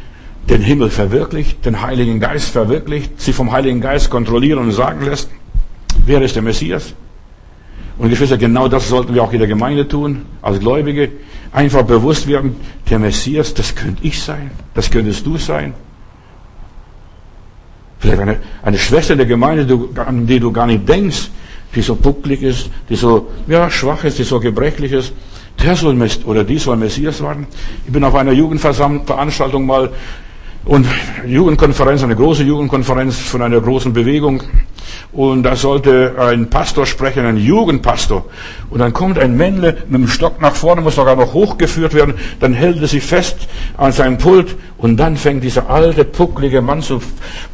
[0.49, 5.31] den Himmel verwirklicht, den Heiligen Geist verwirklicht, sie vom Heiligen Geist kontrollieren und sagen lässt,
[6.07, 6.95] wer ist der Messias?
[7.97, 11.11] Und Geschwister, genau das sollten wir auch in der Gemeinde tun, als Gläubige.
[11.53, 12.57] Einfach bewusst werden,
[12.91, 15.75] der Messias, das könnte ich sein, das könntest du sein.
[18.05, 21.31] Vielleicht eine, eine Schwester der Gemeinde, an die du gar nicht denkst,
[21.75, 25.15] die so bucklig ist, die so ja, schwach ist, die so gebrechlich ist.
[25.63, 27.47] Der soll oder die soll Messias werden.
[27.87, 29.91] Ich bin auf einer Jugendveranstaltung mal
[30.65, 30.87] und
[31.27, 34.43] Jugendkonferenz, eine große Jugendkonferenz von einer großen Bewegung.
[35.13, 38.25] Und da sollte ein Pastor sprechen, ein Jugendpastor.
[38.71, 42.15] Und dann kommt ein Männle mit dem Stock nach vorne, muss sogar noch hochgeführt werden.
[42.41, 44.57] Dann hält er sich fest an seinem Pult.
[44.79, 47.01] Und dann fängt dieser alte, pucklige Mann zu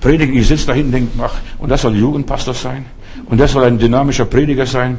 [0.00, 0.36] predigen.
[0.36, 2.86] Ich sitze da hinten und denke, ach, und das soll Jugendpastor sein?
[3.26, 4.98] Und das soll ein dynamischer Prediger sein?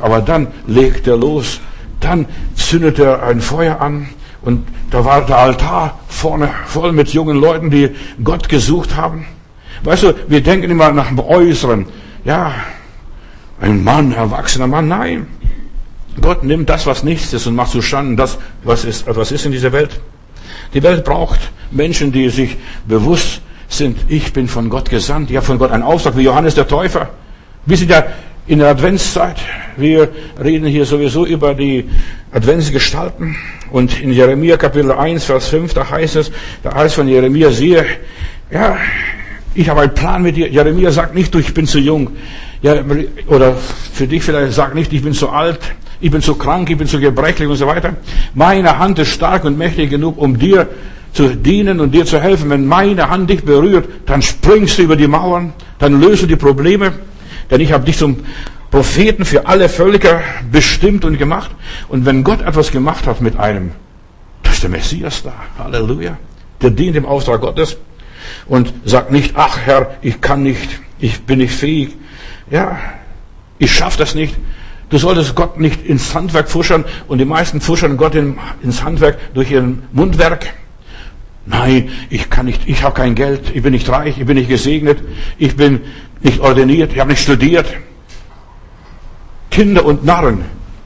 [0.00, 1.60] Aber dann legt er los.
[1.98, 4.08] Dann zündet er ein Feuer an
[4.42, 7.90] und da war der Altar vorne voll mit jungen Leuten, die
[8.22, 9.26] Gott gesucht haben.
[9.82, 11.86] Weißt du, wir denken immer nach dem Äußeren.
[12.24, 12.54] Ja,
[13.60, 14.88] ein Mann, erwachsener Mann.
[14.88, 15.26] Nein.
[16.20, 19.44] Gott nimmt das, was nichts ist und macht zu Schanden das, was ist, was ist
[19.44, 20.00] in dieser Welt.
[20.74, 25.30] Die Welt braucht Menschen, die sich bewusst sind, ich bin von Gott gesandt.
[25.30, 27.10] Ich habe von Gott einen Auftrag, wie Johannes der Täufer.
[27.66, 28.04] Wir sind ja
[28.46, 29.36] in der Adventszeit.
[29.76, 30.08] Wir
[30.42, 31.84] reden hier sowieso über die
[32.32, 33.36] Adventsgestalten.
[33.70, 36.30] Und in Jeremia Kapitel 1, Vers 5, da heißt es,
[36.62, 37.84] da heißt von Jeremia, siehe,
[38.50, 38.76] ja,
[39.54, 40.48] ich habe einen Plan mit dir.
[40.48, 42.10] Jeremia sagt nicht, du, ich bin zu jung.
[42.62, 42.76] Ja,
[43.26, 43.54] oder
[43.92, 45.58] für dich vielleicht sag nicht, ich bin zu alt,
[46.00, 47.94] ich bin zu krank, ich bin zu gebrechlich und so weiter.
[48.34, 50.68] Meine Hand ist stark und mächtig genug, um dir
[51.12, 52.50] zu dienen und dir zu helfen.
[52.50, 56.36] Wenn meine Hand dich berührt, dann springst du über die Mauern, dann löst du die
[56.36, 56.92] Probleme.
[57.50, 58.24] Denn ich habe dich zum
[58.70, 61.50] Propheten für alle Völker bestimmt und gemacht.
[61.88, 63.72] Und wenn Gott etwas gemacht hat mit einem,
[64.42, 65.32] da ist der Messias da.
[65.58, 66.18] Halleluja.
[66.60, 67.76] Der dient im Auftrag Gottes
[68.46, 71.96] und sagt nicht, ach Herr, ich kann nicht, ich bin nicht fähig.
[72.50, 72.78] Ja,
[73.58, 74.36] ich schaffe das nicht.
[74.88, 79.50] Du solltest Gott nicht ins Handwerk fuschern und die meisten fuschern Gott ins Handwerk durch
[79.50, 80.54] ihren Mundwerk.
[81.44, 84.48] Nein, ich kann nicht, ich habe kein Geld, ich bin nicht reich, ich bin nicht
[84.48, 84.98] gesegnet,
[85.38, 85.80] ich bin
[86.20, 87.66] nicht ordiniert, ich habe nicht studiert.
[89.50, 90.44] Kinder und Narren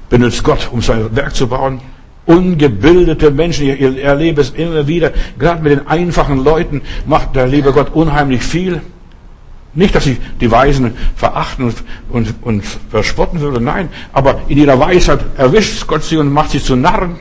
[0.09, 1.81] benutzt Gott, um sein Werk zu bauen.
[2.27, 7.73] Ungebildete Menschen, ich erlebe es immer wieder, gerade mit den einfachen Leuten macht der liebe
[7.73, 8.81] Gott unheimlich viel.
[9.73, 14.79] Nicht, dass ich die Weisen verachten und, und, und verspotten würde, nein, aber in ihrer
[14.79, 17.17] Weisheit erwischt Gott sie und macht sie zu Narren,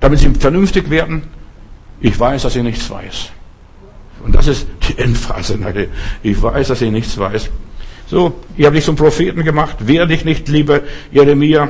[0.00, 1.24] damit sie vernünftig werden.
[2.00, 3.30] Ich weiß, dass ich nichts weiß.
[4.24, 5.58] Und das ist die Endphase.
[6.22, 7.50] Ich weiß, dass ich nichts weiß.
[8.06, 9.86] So, ich habe dich zum Propheten gemacht.
[9.86, 10.80] Wehr dich nicht, lieber
[11.12, 11.68] Jeremia.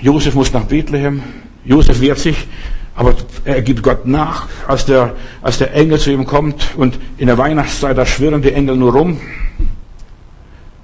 [0.00, 1.22] Josef muss nach Bethlehem.
[1.64, 2.46] Josef wehrt sich,
[2.94, 6.74] aber er gibt Gott nach, als der, als der Engel zu ihm kommt.
[6.76, 9.20] Und in der Weihnachtszeit, da schwirren die Engel nur rum.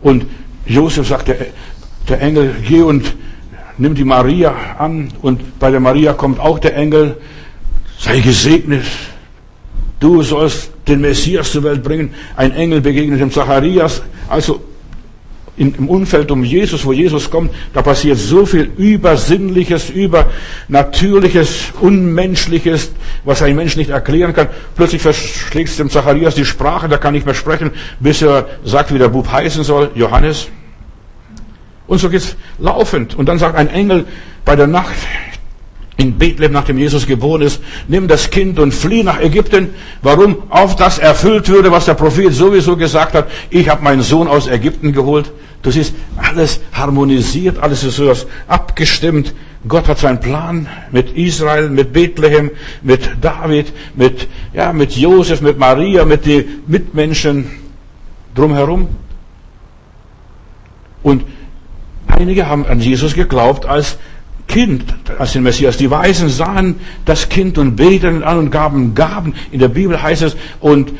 [0.02, 0.26] Und
[0.66, 1.46] Josef sagt, der,
[2.08, 3.14] der Engel, geh und
[3.78, 5.12] nimm die Maria an.
[5.22, 7.16] Und bei der Maria kommt auch der Engel,
[7.98, 8.84] sei gesegnet,
[10.02, 12.12] Du sollst den Messias zur Welt bringen.
[12.36, 14.02] Ein Engel begegnet dem Zacharias.
[14.28, 14.60] Also
[15.56, 22.90] im Umfeld um Jesus, wo Jesus kommt, da passiert so viel Übersinnliches, Übernatürliches, Unmenschliches,
[23.24, 24.48] was ein Mensch nicht erklären kann.
[24.74, 28.98] Plötzlich verschlägt dem Zacharias die Sprache, der kann nicht mehr sprechen, bis er sagt, wie
[28.98, 30.48] der Bub heißen soll, Johannes.
[31.86, 33.14] Und so geht's laufend.
[33.14, 34.06] Und dann sagt ein Engel
[34.44, 34.96] bei der Nacht,
[35.96, 39.70] in Bethlehem, nachdem Jesus geboren ist, nimm das Kind und flieh nach Ägypten.
[40.00, 40.36] Warum?
[40.48, 43.30] Auf das erfüllt würde, was der Prophet sowieso gesagt hat.
[43.50, 45.30] Ich habe meinen Sohn aus Ägypten geholt.
[45.62, 48.12] Du siehst, alles harmonisiert, alles ist so
[48.48, 49.34] abgestimmt.
[49.68, 52.50] Gott hat seinen Plan mit Israel, mit Bethlehem,
[52.82, 57.48] mit David, mit, ja, mit Josef, mit Maria, mit den Mitmenschen
[58.34, 58.88] drumherum.
[61.04, 61.24] Und
[62.08, 63.98] einige haben an Jesus geglaubt als
[64.52, 64.84] Kind,
[65.18, 65.78] als den Messias.
[65.78, 69.32] Die Weisen sahen das Kind und beteten an und gaben Gaben.
[69.50, 70.92] In der Bibel heißt es, und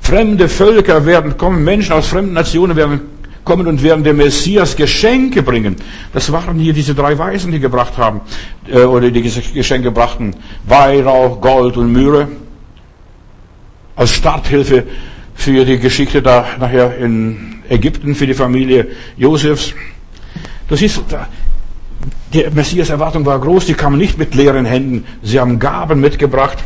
[0.00, 3.00] fremde Völker werden kommen, Menschen aus fremden Nationen werden
[3.44, 5.76] kommen und werden dem Messias Geschenke bringen.
[6.14, 8.22] Das waren hier diese drei Weisen, die gebracht haben,
[8.66, 10.34] äh, oder die Geschenke brachten.
[10.66, 12.28] Weihrauch, Gold und Myrrhe.
[13.96, 14.84] Als Starthilfe
[15.34, 18.86] für die Geschichte da nachher in Ägypten, für die Familie
[19.18, 19.74] Josefs.
[20.68, 21.02] Du siehst,
[22.32, 25.04] die Messias-Erwartung war groß, die kamen nicht mit leeren Händen.
[25.22, 26.58] Sie haben Gaben mitgebracht.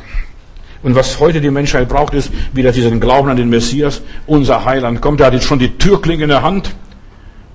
[0.83, 4.03] Und was heute die Menschheit braucht, ist wieder diesen Glauben an den Messias.
[4.27, 6.75] Unser Heiland kommt, er hat jetzt schon die Türklinge in der Hand.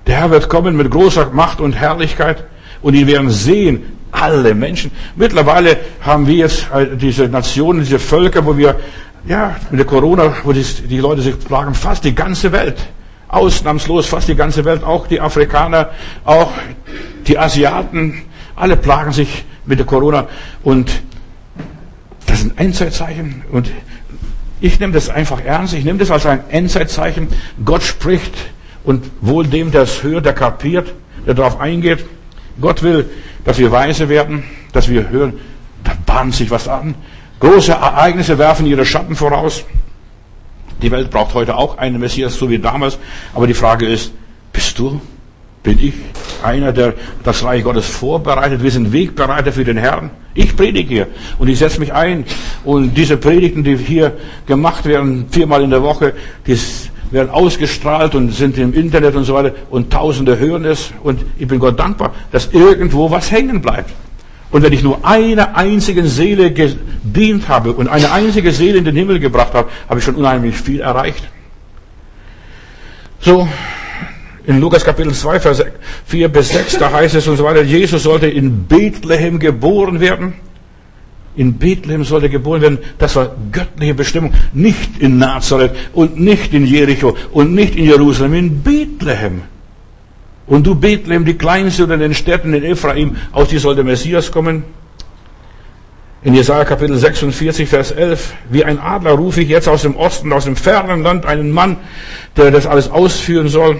[0.05, 2.45] Der Herr wird kommen mit großer Macht und Herrlichkeit.
[2.81, 4.91] Und die werden sehen, alle Menschen.
[5.15, 8.79] Mittlerweile haben wir jetzt äh, diese Nationen, diese Völker, wo wir,
[9.27, 12.77] ja, mit der Corona, wo die Leute sich plagen, fast die ganze Welt.
[13.27, 15.89] Ausnahmslos fast die ganze Welt, auch die Afrikaner,
[16.23, 16.51] auch
[17.27, 18.23] die Asiaten,
[18.55, 20.27] alle plagen sich mit der Corona.
[20.63, 21.01] Und
[22.25, 23.43] das sind Endzeitzeichen.
[23.51, 23.69] Und
[24.59, 25.73] ich nehme das einfach ernst.
[25.73, 27.27] Ich nehme das als ein Endzeitzeichen.
[27.63, 28.33] Gott spricht
[28.83, 30.93] und wohl dem, der es hört, der kapiert,
[31.25, 32.05] der darauf eingeht.
[32.59, 33.09] Gott will,
[33.45, 35.33] dass wir weise werden, dass wir hören,
[35.83, 36.95] da bahnt sich was an.
[37.39, 39.63] Große Ereignisse werfen ihre Schatten voraus.
[40.81, 42.97] Die Welt braucht heute auch einen Messias, so wie damals.
[43.33, 44.11] Aber die Frage ist,
[44.53, 45.01] bist du,
[45.63, 45.93] bin ich
[46.43, 48.61] einer, der das Reich Gottes vorbereitet?
[48.63, 50.11] Wir sind Wegbereiter für den Herrn.
[50.33, 51.07] Ich predige hier
[51.39, 52.25] und ich setze mich ein.
[52.63, 54.13] Und diese Predigten, die hier
[54.45, 56.13] gemacht werden, viermal in der Woche,
[56.45, 56.57] die
[57.11, 60.91] werden ausgestrahlt und sind im Internet und so weiter und Tausende hören es.
[61.03, 63.91] Und ich bin Gott dankbar, dass irgendwo was hängen bleibt.
[64.49, 68.95] Und wenn ich nur einer einzigen Seele gedient habe und eine einzige Seele in den
[68.95, 71.27] Himmel gebracht habe, habe ich schon unheimlich viel erreicht.
[73.19, 73.47] So,
[74.45, 75.63] in Lukas Kapitel 2, Vers
[76.05, 80.35] 4 bis 6, da heißt es und so weiter, Jesus sollte in Bethlehem geboren werden.
[81.35, 82.77] In Bethlehem sollte geboren werden.
[82.97, 84.33] Das war göttliche Bestimmung.
[84.53, 89.43] Nicht in Nazareth und nicht in Jericho und nicht in Jerusalem, in Bethlehem.
[90.47, 94.31] Und du Bethlehem, die kleinste unter den Städten in Ephraim, aus dir soll der Messias
[94.31, 94.63] kommen.
[96.23, 100.33] In Jesaja Kapitel 46, Vers 11, wie ein Adler rufe ich jetzt aus dem Osten,
[100.33, 101.77] aus dem fernen Land einen Mann,
[102.35, 103.79] der das alles ausführen soll.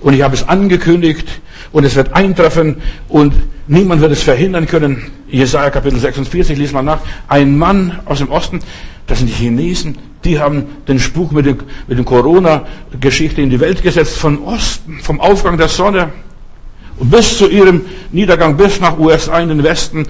[0.00, 1.26] Und ich habe es angekündigt
[1.72, 3.34] und es wird eintreffen und
[3.66, 5.10] niemand wird es verhindern können.
[5.28, 7.00] Jesaja Kapitel 46, lies mal nach.
[7.26, 8.60] Ein Mann aus dem Osten,
[9.06, 13.60] das sind die Chinesen, die haben den Spuk mit, dem, mit der Corona-Geschichte in die
[13.60, 16.08] Welt gesetzt, von Osten, vom Aufgang der Sonne.
[16.98, 20.06] Und bis zu ihrem Niedergang, bis nach USA in den Westen,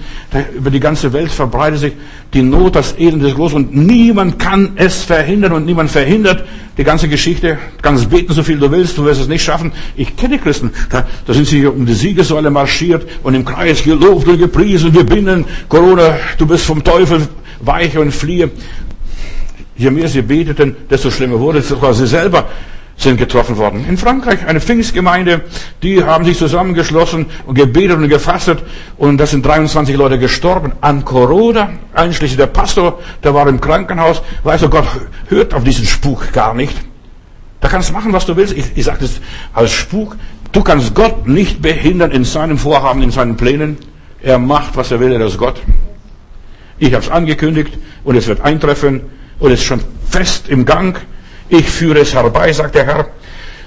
[0.57, 1.93] über die ganze Welt verbreitet sich
[2.33, 6.45] die Not, das Elend ist groß und niemand kann es verhindern und niemand verhindert
[6.79, 7.59] die ganze Geschichte.
[7.77, 9.73] Du kannst beten, so viel du willst, du wirst es nicht schaffen.
[9.97, 14.29] Ich kenne Christen, da, da sind sie um die Siegessäule marschiert und im Kreis gelobt
[14.29, 17.27] und gepriesen, wir binnen Corona, du bist vom Teufel,
[17.61, 18.51] weiche und fliehe.
[19.77, 21.69] Je mehr sie beteten, desto schlimmer wurde es.
[21.69, 22.47] Sogar sie selber
[22.97, 23.85] sind getroffen worden.
[23.87, 25.43] In Frankreich eine Pfingstgemeinde,
[25.83, 28.63] die haben sich zusammengeschlossen und gebetet und gefastet
[28.97, 34.23] und da sind 23 Leute gestorben an Corona, einschließlich der Pastor, der war im Krankenhaus.
[34.45, 34.87] Weißt du, Gott
[35.29, 36.77] hört auf diesen Spuk gar nicht.
[37.61, 38.57] Da kannst du machen, was du willst.
[38.57, 39.21] Ich, ich sage das
[39.53, 40.17] als Spuk.
[40.53, 43.77] Du kannst Gott nicht behindern in seinem Vorhaben, in seinen Plänen.
[44.23, 45.61] Er macht, was er will, er ist Gott.
[46.79, 49.03] Ich habe es angekündigt und es wird eintreffen
[49.39, 50.99] und ist schon fest im Gang.
[51.49, 53.07] Ich führe es herbei, sagt der Herr.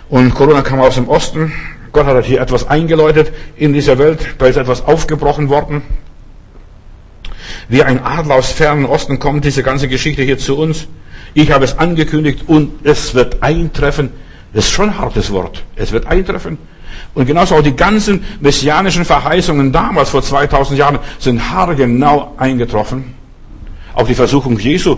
[0.09, 1.53] Und Corona kam aus dem Osten.
[1.91, 4.19] Gott hat hier etwas eingeläutet in dieser Welt.
[4.37, 5.81] Da ist etwas aufgebrochen worden.
[7.67, 10.87] Wie ein Adler aus fernen Osten kommt diese ganze Geschichte hier zu uns.
[11.33, 14.11] Ich habe es angekündigt und es wird eintreffen.
[14.53, 15.63] Das ist schon ein hartes Wort.
[15.75, 16.57] Es wird eintreffen.
[17.13, 23.13] Und genauso auch die ganzen messianischen Verheißungen damals vor 2000 Jahren sind haargenau eingetroffen.
[23.93, 24.97] Auch die Versuchung Jesu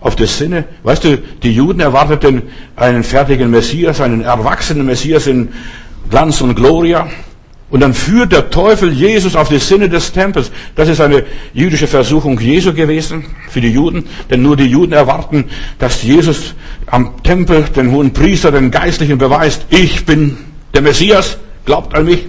[0.00, 0.64] auf das Sinne.
[0.82, 2.42] Weißt du, die Juden erwarteten
[2.76, 5.50] einen fertigen Messias, einen erwachsenen Messias in
[6.08, 7.08] Glanz und Gloria.
[7.70, 10.50] Und dann führt der Teufel Jesus auf die Sinne des Tempels.
[10.74, 14.06] Das ist eine jüdische Versuchung Jesu gewesen für die Juden.
[14.28, 15.44] Denn nur die Juden erwarten,
[15.78, 16.54] dass Jesus
[16.86, 20.36] am Tempel den hohen Priester, den Geistlichen beweist, ich bin
[20.74, 22.26] der Messias, glaubt an mich.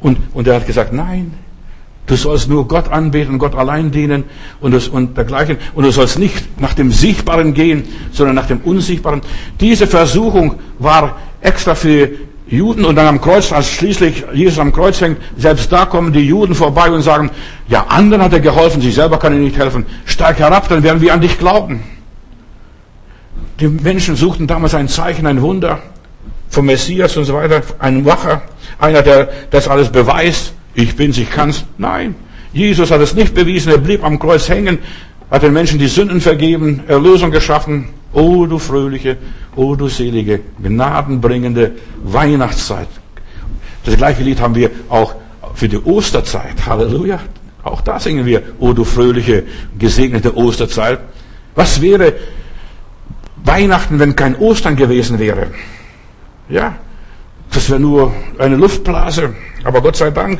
[0.00, 1.34] Und, und er hat gesagt, nein,
[2.08, 4.24] Du sollst nur Gott anbeten, Gott allein dienen
[4.60, 5.58] und, das, und dergleichen.
[5.74, 9.20] Und du sollst nicht nach dem Sichtbaren gehen, sondern nach dem Unsichtbaren.
[9.60, 12.08] Diese Versuchung war extra für
[12.46, 16.26] Juden und dann am Kreuz, als schließlich Jesus am Kreuz hängt, selbst da kommen die
[16.26, 17.30] Juden vorbei und sagen,
[17.68, 19.84] ja, anderen hat er geholfen, sich selber kann er nicht helfen.
[20.06, 21.82] Steig herab, dann werden wir an dich glauben.
[23.60, 25.80] Die Menschen suchten damals ein Zeichen, ein Wunder
[26.48, 28.40] vom Messias und so weiter, ein Wacher,
[28.78, 31.64] einer, der das alles beweist ich bin's, ich kann's.
[31.76, 32.14] Nein,
[32.52, 33.72] Jesus hat es nicht bewiesen.
[33.72, 34.78] Er blieb am Kreuz hängen,
[35.30, 37.88] hat den Menschen die Sünden vergeben, Erlösung geschaffen.
[38.12, 39.18] O du fröhliche,
[39.54, 42.88] o du selige, gnadenbringende Weihnachtszeit.
[43.84, 45.16] Das gleiche Lied haben wir auch
[45.54, 46.64] für die Osterzeit.
[46.64, 47.20] Halleluja.
[47.64, 49.42] Auch da singen wir, o du fröhliche,
[49.78, 51.00] gesegnete Osterzeit.
[51.54, 52.14] Was wäre
[53.44, 55.48] Weihnachten, wenn kein Ostern gewesen wäre?
[56.48, 56.76] Ja,
[57.52, 59.34] das wäre nur eine Luftblase.
[59.64, 60.38] Aber Gott sei Dank,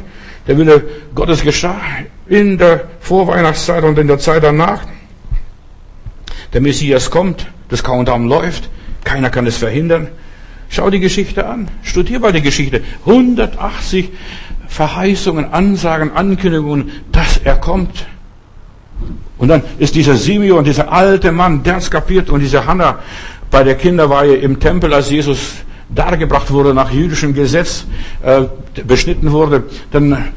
[0.48, 0.82] der Wille
[1.14, 1.80] Gottes geschah
[2.26, 4.80] in der Vorweihnachtszeit und in der Zeit danach.
[6.54, 8.70] Der Messias kommt, das Countdown läuft,
[9.04, 10.08] keiner kann es verhindern.
[10.70, 12.82] Schau die Geschichte an, studier mal die Geschichte.
[13.06, 14.10] 180
[14.68, 18.06] Verheißungen, Ansagen, Ankündigungen, dass er kommt.
[19.36, 22.98] Und dann ist dieser Simeon, dieser alte Mann, der hat's kapiert und diese Hannah
[23.50, 27.84] bei der Kinderweihe im Tempel, als Jesus dargebracht wurde nach jüdischem Gesetz,
[28.22, 28.42] äh,
[28.84, 30.28] beschnitten wurde, dann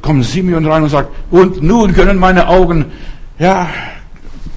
[0.00, 2.86] kommt Simeon rein und sagt, und nun können meine Augen,
[3.38, 3.68] ja,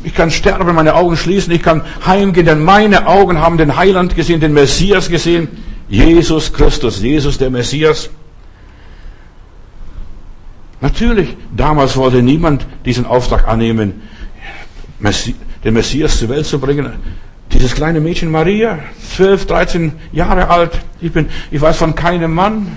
[0.03, 4.15] ich kann sterben, meine Augen schließen, ich kann heimgehen, denn meine Augen haben den Heiland
[4.15, 5.47] gesehen, den Messias gesehen,
[5.89, 8.09] Jesus Christus, Jesus der Messias.
[10.81, 14.03] Natürlich, damals wollte niemand diesen Auftrag annehmen,
[15.63, 16.93] den Messias zur Welt zu bringen.
[17.53, 18.79] Dieses kleine Mädchen Maria,
[19.15, 22.67] 12, 13 Jahre alt, ich bin, ich weiß von keinem Mann.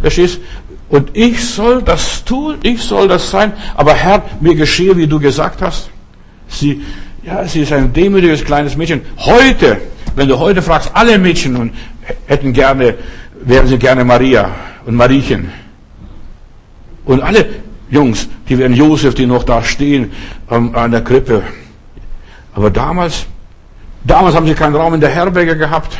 [0.00, 0.40] Verstehst?
[0.88, 5.20] Und ich soll das tun, ich soll das sein, aber Herr, mir geschehe, wie du
[5.20, 5.90] gesagt hast.
[6.48, 6.82] Sie,
[7.22, 9.02] ja, sie ist ein demütiges kleines Mädchen.
[9.18, 9.78] Heute,
[10.16, 11.72] wenn du heute fragst, alle Mädchen und
[12.26, 12.94] hätten gerne,
[13.42, 14.50] wären sie gerne Maria
[14.86, 15.50] und Mariechen.
[17.04, 17.46] Und alle
[17.90, 20.12] Jungs, die wären Josef, die noch da stehen
[20.50, 21.42] ähm, an der Krippe.
[22.54, 23.26] Aber damals,
[24.08, 25.96] damals haben sie keinen Raum in der Herberge gehabt.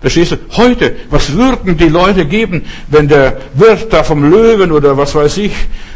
[0.00, 0.36] Verstehst du?
[0.56, 5.36] Heute, was würden die Leute geben, wenn der Wirt da vom Löwen oder was weiß
[5.38, 5.52] ich,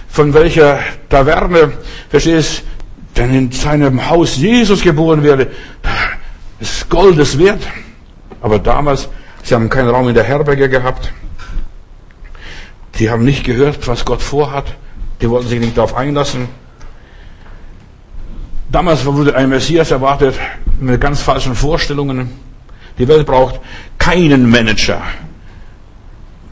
[0.09, 1.73] von welcher Taverne,
[2.11, 2.62] verstehst
[3.14, 5.49] du, wenn in seinem Haus Jesus geboren wäre,
[6.61, 7.62] ist Goldes wert.
[8.40, 9.09] Aber damals,
[9.42, 11.12] sie haben keinen Raum in der Herberge gehabt.
[12.99, 14.66] Die haben nicht gehört, was Gott vorhat.
[15.20, 16.49] Die wollten sich nicht darauf einlassen.
[18.75, 20.35] Damals wurde ein Messias erwartet
[20.81, 22.29] mit ganz falschen Vorstellungen.
[22.99, 23.61] Die Welt braucht
[23.99, 25.01] keinen Manager.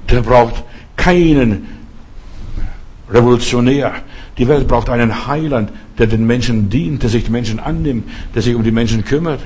[0.09, 0.63] Der braucht
[0.97, 1.67] keinen
[3.11, 3.95] Revolutionär.
[4.39, 8.43] Die Welt braucht einen Heiland, der den Menschen dient, der sich den Menschen annimmt, der
[8.43, 9.41] sich um die Menschen kümmert.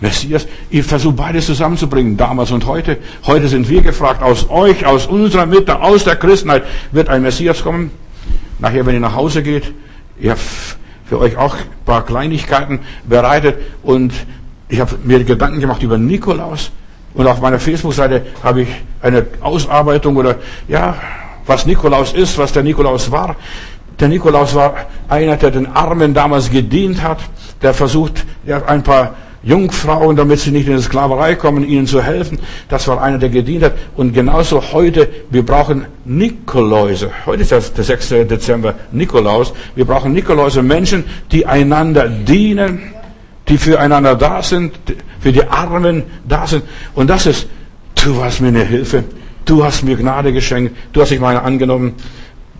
[0.00, 2.98] Messias, ich versuche beides zusammenzubringen, damals und heute.
[3.26, 7.64] Heute sind wir gefragt, aus euch, aus unserer Mitte, aus der Christenheit wird ein Messias
[7.64, 7.90] kommen.
[8.60, 9.74] Nachher, wenn ihr nach Hause geht,
[10.20, 10.36] ihr
[11.08, 14.12] für euch auch ein paar Kleinigkeiten bereitet und
[14.68, 16.70] ich habe mir Gedanken gemacht über Nikolaus
[17.14, 18.68] und auf meiner Facebook-Seite habe ich
[19.00, 20.36] eine Ausarbeitung oder
[20.68, 20.94] ja,
[21.46, 23.36] was Nikolaus ist, was der Nikolaus war.
[23.98, 24.74] Der Nikolaus war
[25.08, 27.18] einer, der den Armen damals gedient hat,
[27.62, 32.02] der versucht, ja, ein paar Jungfrauen, damit sie nicht in die Sklaverei kommen, ihnen zu
[32.02, 32.38] helfen.
[32.68, 33.74] Das war einer, der gedient hat.
[33.96, 37.10] Und genauso heute, wir brauchen Nikoläuse.
[37.24, 38.08] Heute ist das der 6.
[38.28, 39.52] Dezember, Nikolaus.
[39.76, 42.94] Wir brauchen Nikoläuse, Menschen, die einander dienen,
[43.48, 44.74] die füreinander da sind,
[45.20, 46.64] für die Armen da sind.
[46.94, 47.46] Und das ist,
[48.04, 49.04] du warst mir eine Hilfe.
[49.44, 50.76] Du hast mir Gnade geschenkt.
[50.92, 51.94] Du hast dich meine angenommen.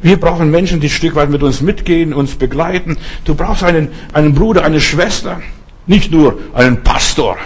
[0.01, 2.97] Wir brauchen Menschen, die ein Stück weit mit uns mitgehen, uns begleiten.
[3.25, 5.41] Du brauchst einen, einen Bruder, eine Schwester.
[5.89, 7.37] Nicht nur einen Pastor,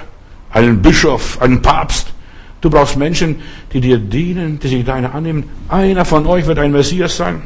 [0.50, 2.12] einen Bischof, einen Papst.
[2.60, 3.36] Du brauchst Menschen,
[3.72, 5.44] die dir dienen, die sich deine annehmen.
[5.68, 7.42] Einer von euch wird ein Messias sein.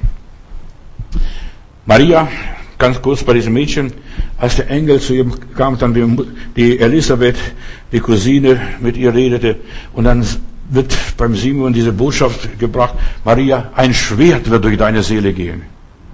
[1.84, 2.28] Maria,
[2.78, 3.92] ganz kurz bei diesem Mädchen,
[4.38, 5.94] als der Engel zu ihr kam, dann
[6.56, 7.36] die Elisabeth,
[7.92, 9.56] die Cousine, mit ihr redete,
[9.92, 10.26] und dann
[10.68, 15.62] wird beim Simon diese Botschaft gebracht, Maria, ein Schwert wird durch deine Seele gehen.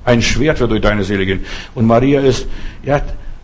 [0.05, 1.41] Ein Schwert wird durch deine Seele gehen.
[1.75, 2.47] Und Maria ist,
[2.85, 3.01] ja,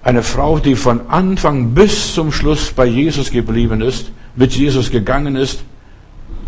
[0.09, 5.37] eine Frau, die von Anfang bis zum Schluss bei Jesus geblieben ist, mit Jesus gegangen
[5.37, 5.61] ist,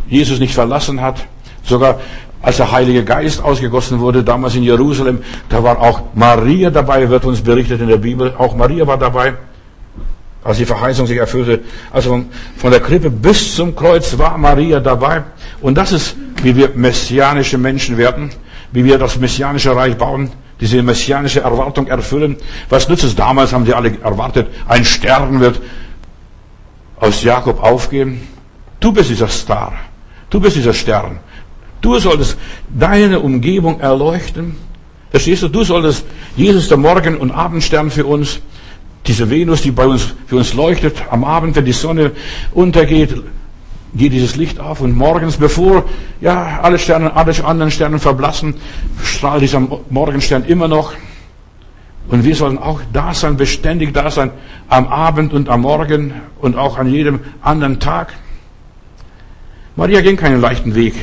[0.09, 1.27] Jesus nicht verlassen hat,
[1.63, 2.01] sogar
[2.41, 5.19] als der Heilige Geist ausgegossen wurde, damals in Jerusalem,
[5.51, 9.35] da war auch Maria dabei, wird uns berichtet in der Bibel, auch Maria war dabei
[10.43, 11.61] als die Verheißung sich erfüllte.
[11.91, 12.25] Also
[12.57, 15.23] von der Krippe bis zum Kreuz war Maria dabei.
[15.61, 18.31] Und das ist, wie wir messianische Menschen werden,
[18.73, 22.37] wie wir das messianische Reich bauen, diese messianische Erwartung erfüllen.
[22.69, 23.15] Was nützt es?
[23.15, 25.61] Damals haben die alle erwartet, ein Stern wird
[26.97, 28.21] aus Jakob aufgehen.
[28.79, 29.73] Du bist dieser Star.
[30.29, 31.19] Du bist dieser Stern.
[31.81, 32.37] Du solltest
[32.69, 34.57] deine Umgebung erleuchten.
[35.11, 35.49] Verstehst du?
[35.49, 36.05] Du solltest
[36.37, 38.41] Jesus der Morgen- und Abendstern für uns
[39.07, 42.13] diese Venus, die bei uns, für uns leuchtet, am Abend, wenn die Sonne
[42.53, 43.15] untergeht,
[43.95, 45.85] geht dieses Licht auf und morgens, bevor
[46.21, 48.55] ja alle Sterne, alle anderen Sterne verblassen,
[49.03, 49.61] strahlt dieser
[49.91, 50.93] Morgenstern immer noch.
[52.09, 54.31] Und wir sollen auch da sein, beständig da sein,
[54.69, 58.15] am Abend und am Morgen und auch an jedem anderen Tag.
[59.77, 60.95] Maria ging keinen leichten Weg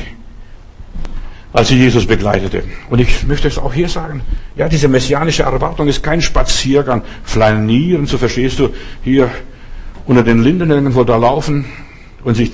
[1.52, 2.62] als sie Jesus begleitete.
[2.90, 4.20] Und ich möchte es auch hier sagen,
[4.54, 8.68] ja, diese messianische Erwartung ist kein Spaziergang, flanieren, so verstehst du,
[9.02, 9.30] hier
[10.06, 11.64] unter den Linden irgendwo da laufen.
[12.24, 12.50] und sich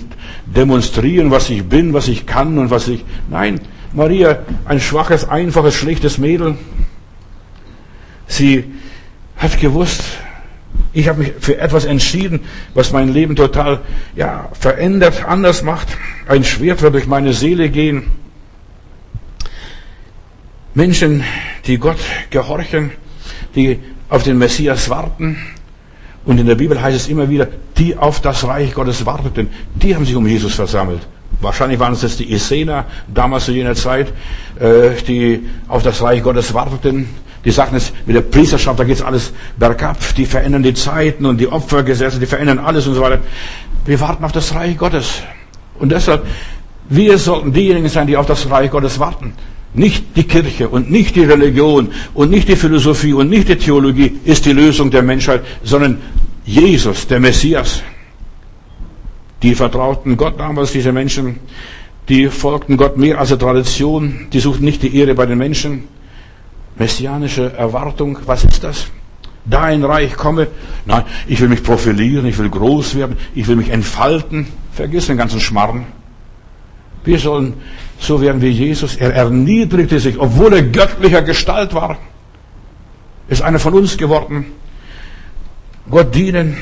[0.47, 3.05] demonstrieren, was ich bin, was ich kann und was ich.
[3.31, 3.61] Nein,
[3.93, 6.57] Maria, ein schwaches, einfaches, schlechtes Mädel.
[8.27, 8.65] Sie
[9.37, 10.03] hat gewusst,
[10.93, 12.41] ich habe mich für etwas entschieden,
[12.75, 13.81] was mein Leben total
[14.17, 15.89] ja, verändert, anders macht.
[16.29, 18.11] Ein Schwert wird durch meine Seele gehen.
[20.75, 21.23] Menschen,
[21.67, 21.99] die Gott
[22.31, 22.91] gehorchen,
[23.55, 23.79] die
[24.09, 25.37] auf den Messias warten.
[26.25, 29.95] Und in der Bibel heißt es immer wieder, die auf das Reich Gottes warteten, die
[29.95, 31.01] haben sich um Jesus versammelt.
[31.41, 34.13] Wahrscheinlich waren es jetzt die Essener damals zu jener Zeit,
[34.59, 37.09] äh, die auf das Reich Gottes warteten.
[37.45, 41.39] Die sagten es mit der Priesterschaft, da geht's alles bergab, die verändern die Zeiten und
[41.39, 43.19] die Opfergesetze, die verändern alles und so weiter.
[43.85, 45.23] Wir warten auf das Reich Gottes.
[45.79, 46.25] Und deshalb,
[46.89, 49.35] wir sollten diejenigen sein, die auf das Reich Gottes warten.
[49.75, 54.21] Nicht die Kirche und nicht die Religion und nicht die Philosophie und nicht die Theologie
[54.25, 55.99] ist die Lösung der Menschheit, sondern
[56.45, 57.83] Jesus, der Messias.
[59.43, 61.41] Die vertrauten Gott damals, diese Menschen,
[62.09, 65.85] die folgten Gott mehr als der Tradition, die suchten nicht die Ehre bei den Menschen.
[66.77, 68.87] Messianische Erwartung, was ist das?
[69.45, 70.49] Dein Reich komme.
[70.87, 74.47] Nein, ich will mich profilieren, ich will groß werden, ich will mich entfalten.
[74.73, 75.85] Vergiss den ganzen Schmarrn.
[77.05, 77.55] Wir sollen
[77.99, 78.97] so werden wie Jesus.
[78.97, 81.99] Er erniedrigte sich, obwohl er göttlicher Gestalt war.
[83.29, 84.47] Ist einer von uns geworden.
[85.91, 86.57] Gott dienen,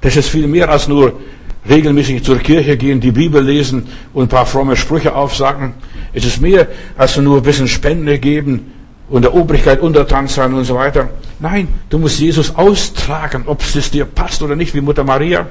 [0.00, 1.20] das ist viel mehr als nur
[1.68, 5.74] regelmäßig zur Kirche gehen, die Bibel lesen und ein paar fromme Sprüche aufsagen.
[6.12, 8.72] Es ist mehr als nur ein bisschen Spende geben
[9.08, 11.08] und der Obrigkeit untertan sein und so weiter.
[11.40, 15.46] Nein, du musst Jesus austragen, ob es dir passt oder nicht, wie Mutter Maria.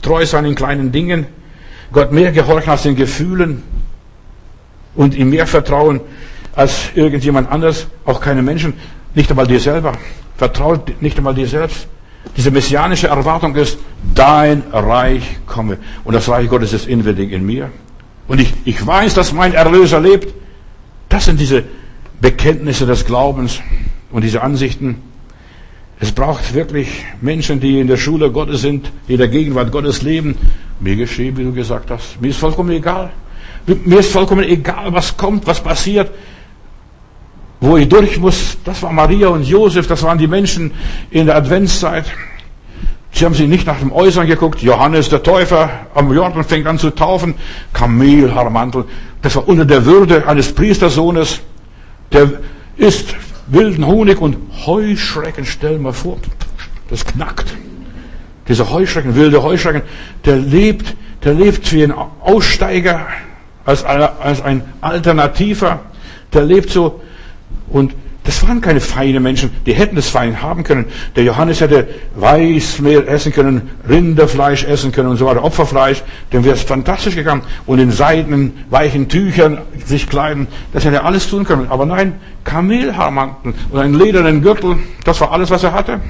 [0.00, 1.26] Treu sein in kleinen Dingen.
[1.92, 3.62] Gott mehr gehorchen als den Gefühlen
[4.94, 6.00] und ihm mehr vertrauen
[6.54, 8.74] als irgendjemand anders, auch keine Menschen,
[9.14, 9.92] nicht einmal dir selber.
[10.36, 11.86] Vertraut nicht einmal dir selbst.
[12.36, 13.78] Diese messianische Erwartung ist,
[14.14, 15.78] dein Reich komme.
[16.04, 17.70] Und das Reich Gottes ist inwendig in mir.
[18.28, 20.32] Und ich, ich weiß, dass mein Erlöser lebt.
[21.08, 21.64] Das sind diese
[22.20, 23.60] Bekenntnisse des Glaubens
[24.10, 25.02] und diese Ansichten.
[26.00, 26.88] Es braucht wirklich
[27.20, 30.36] Menschen, die in der Schule Gottes sind, die in der Gegenwart Gottes leben.
[30.80, 32.20] Mir geschehen, wie du gesagt hast.
[32.20, 33.10] Mir ist vollkommen egal.
[33.66, 36.10] Mir ist vollkommen egal, was kommt, was passiert.
[37.60, 40.72] Wo ich durch muss, das war Maria und Josef, das waren die Menschen
[41.10, 42.06] in der Adventszeit.
[43.12, 44.62] Sie haben sich nicht nach dem Äußeren geguckt.
[44.62, 47.34] Johannes der Täufer am Jordan fängt an zu taufen.
[47.72, 48.86] Kamelhaarmantel.
[49.20, 51.40] Das war unter der Würde eines Priestersohnes.
[52.10, 52.32] Der
[52.76, 53.14] isst
[53.46, 54.36] wilden Honig und
[54.66, 55.44] Heuschrecken.
[55.44, 56.18] Stell mal vor,
[56.88, 57.54] das knackt.
[58.48, 59.82] Dieser Heuschrecken, wilde Heuschrecken,
[60.24, 63.06] der lebt, der lebt wie ein Aussteiger
[63.64, 65.80] als, als ein Alternativer,
[66.32, 67.00] der lebt so.
[67.68, 67.94] Und
[68.24, 70.86] das waren keine feine Menschen, die hätten das fein haben können.
[71.16, 76.54] Der Johannes hätte Weißmehl essen können, Rinderfleisch essen können und so weiter, Opferfleisch, dem wäre
[76.54, 77.42] es fantastisch gegangen.
[77.66, 81.66] Und in seidenen, weichen Tüchern sich kleiden, das hätte er alles tun können.
[81.68, 86.00] Aber nein, Kamelhaarmantel und einen ledernen Gürtel, das war alles, was er hatte.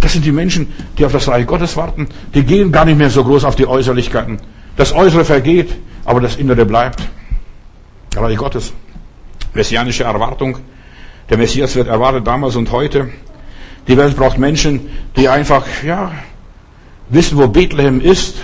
[0.00, 2.08] Das sind die Menschen, die auf das Reich Gottes warten.
[2.32, 4.38] Die gehen gar nicht mehr so groß auf die Äußerlichkeiten.
[4.78, 5.74] Das Äußere vergeht,
[6.04, 7.02] aber das Innere bleibt.
[8.14, 8.72] Reich Gottes.
[9.52, 10.58] Messianische Erwartung.
[11.28, 13.08] Der Messias wird erwartet damals und heute.
[13.88, 16.12] Die Welt braucht Menschen, die einfach, ja,
[17.08, 18.36] wissen, wo Bethlehem ist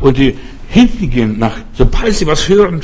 [0.00, 0.38] und die
[0.68, 2.82] hingehen nach, sobald sie was hören,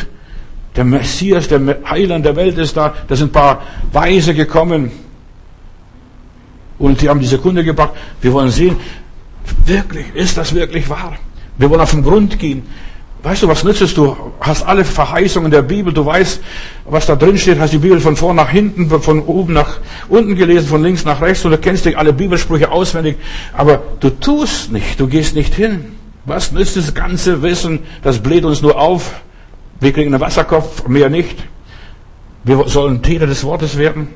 [0.74, 3.62] der Messias, der Heiland der Welt ist da, da sind ein paar
[3.92, 4.90] Weise gekommen
[6.80, 7.92] und die haben diese Kunde gebracht.
[8.20, 8.76] Wir wollen sehen,
[9.64, 11.16] wirklich, ist das wirklich wahr?
[11.58, 12.64] Wir wollen auf den Grund gehen.
[13.22, 13.94] Weißt du, was nützt es?
[13.94, 16.40] Du hast alle Verheißungen der Bibel, du weißt,
[16.84, 19.78] was da drin steht, hast die Bibel von vorn nach hinten, von oben nach
[20.08, 23.16] unten gelesen, von links nach rechts und du kennst dich alle Bibelsprüche auswendig,
[23.52, 25.86] aber du tust nicht, du gehst nicht hin.
[26.24, 27.80] Was nützt das ganze Wissen?
[28.02, 29.20] Das bläht uns nur auf.
[29.80, 31.36] Wir kriegen einen Wasserkopf, mehr nicht.
[32.44, 34.08] Wir sollen Täter des Wortes werden.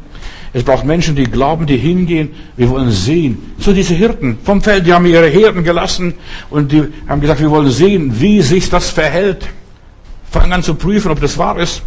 [0.53, 2.31] Es braucht Menschen, die glauben, die hingehen.
[2.57, 3.53] Wir wollen sehen.
[3.59, 6.15] So diese Hirten vom Feld, die haben ihre Herden gelassen
[6.51, 9.47] und die haben gesagt, wir wollen sehen, wie sich das verhält.
[10.31, 11.83] Fangen an zu prüfen, ob das wahr ist.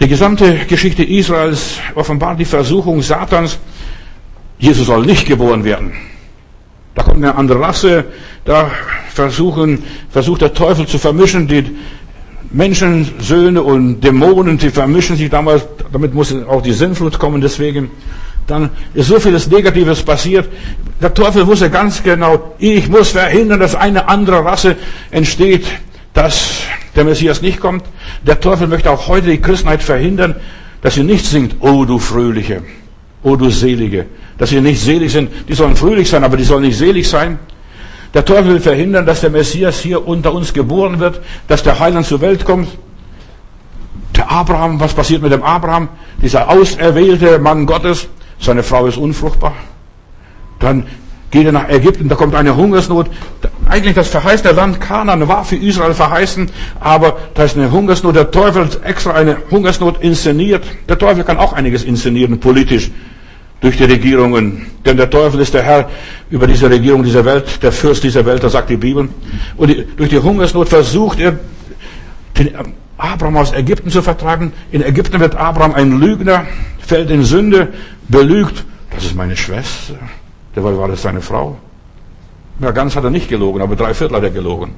[0.00, 3.58] Die gesamte Geschichte Israels offenbart die Versuchung Satans.
[4.58, 5.92] Jesus soll nicht geboren werden.
[6.94, 8.04] Da kommt eine andere Rasse,
[8.44, 8.70] da
[9.14, 11.64] versuchen, versucht der Teufel zu vermischen, die
[12.52, 17.90] Menschensöhne und Dämonen, die vermischen sich damals, damit muss auch die Sinnflut kommen, deswegen.
[18.46, 20.48] Dann ist so vieles Negatives passiert.
[21.00, 24.76] Der Teufel wusste ganz genau, ich muss verhindern, dass eine andere Rasse
[25.10, 25.64] entsteht,
[26.12, 26.62] dass
[26.96, 27.84] der Messias nicht kommt.
[28.26, 30.34] Der Teufel möchte auch heute die Christenheit verhindern,
[30.82, 32.62] dass sie nicht singt, oh du Fröhliche,
[33.22, 34.06] oh du Selige.
[34.38, 37.38] Dass sie nicht selig sind, die sollen fröhlich sein, aber die sollen nicht selig sein.
[38.14, 42.06] Der Teufel will verhindern, dass der Messias hier unter uns geboren wird, dass der Heiland
[42.06, 42.68] zur Welt kommt.
[44.16, 45.88] Der Abraham, was passiert mit dem Abraham?
[46.20, 48.08] Dieser auserwählte Mann Gottes,
[48.38, 49.54] seine Frau ist unfruchtbar.
[50.58, 50.86] Dann
[51.30, 53.06] geht er nach Ägypten, da kommt eine Hungersnot.
[53.66, 58.14] Eigentlich das verheißene Land Kanaan war für Israel verheißen, aber da ist eine Hungersnot.
[58.14, 60.64] Der Teufel extra eine Hungersnot inszeniert.
[60.88, 62.90] Der Teufel kann auch einiges inszenieren, politisch,
[63.62, 64.66] durch die Regierungen.
[64.84, 65.88] Denn der Teufel ist der Herr
[66.30, 69.08] über diese Regierung dieser Welt, der Fürst dieser Welt, das sagt die Bibel.
[69.56, 71.38] Und durch die Hungersnot versucht er,
[72.36, 72.50] den
[72.98, 74.52] Abraham aus Ägypten zu vertragen.
[74.70, 76.44] In Ägypten wird Abraham ein Lügner,
[76.80, 77.68] fällt in Sünde,
[78.08, 78.64] belügt.
[78.94, 79.94] Das ist meine Schwester.
[80.54, 81.56] Dabei war das seine Frau.
[82.60, 84.74] Ja, ganz hat er nicht gelogen, aber drei Viertel hat er gelogen.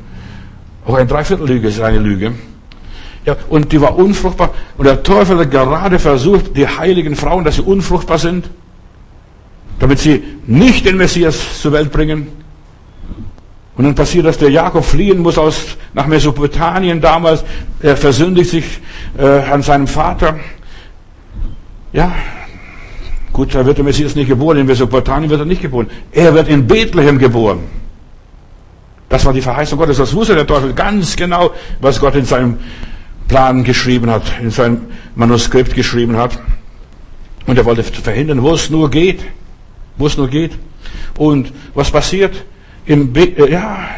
[0.87, 2.33] Auch ein Dreiviertel-Lüge ist eine Lüge.
[3.25, 4.51] Ja, und die war unfruchtbar.
[4.77, 8.51] Und der Teufel hat gerade versucht, die heiligen Frauen, dass sie unfruchtbar sind,
[9.79, 12.29] damit sie nicht den Messias zur Welt bringen.
[13.77, 17.45] Und dann passiert, dass der Jakob fliehen muss aus, nach Mesopotamien damals.
[17.81, 18.65] Er versündigt sich
[19.19, 20.39] äh, an seinem Vater.
[21.93, 22.13] Ja,
[23.35, 25.89] Gut, da wird der Messias nicht geboren, in Mesopotamien wird er nicht geboren.
[26.13, 27.65] Er wird in Bethlehem geboren.
[29.09, 29.97] Das war die Verheißung Gottes.
[29.97, 31.51] Das wusste der Teufel ganz genau,
[31.81, 32.59] was Gott in seinem
[33.27, 34.83] Plan geschrieben hat, in seinem
[35.17, 36.39] Manuskript geschrieben hat.
[37.47, 39.25] Und er wollte verhindern, wo es nur geht.
[39.97, 40.53] Wo es nur geht.
[41.19, 42.45] Und was passiert?
[42.87, 43.89] Im äh, ja,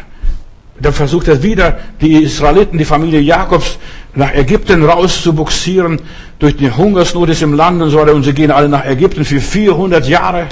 [0.79, 3.77] dann versucht er wieder, die Israeliten, die Familie Jakobs,
[4.13, 5.99] nach Ägypten rauszubuxieren.
[6.39, 8.13] Durch die Hungersnot ist im Land und so weiter.
[8.13, 10.47] Und sie gehen alle nach Ägypten für 400 Jahre.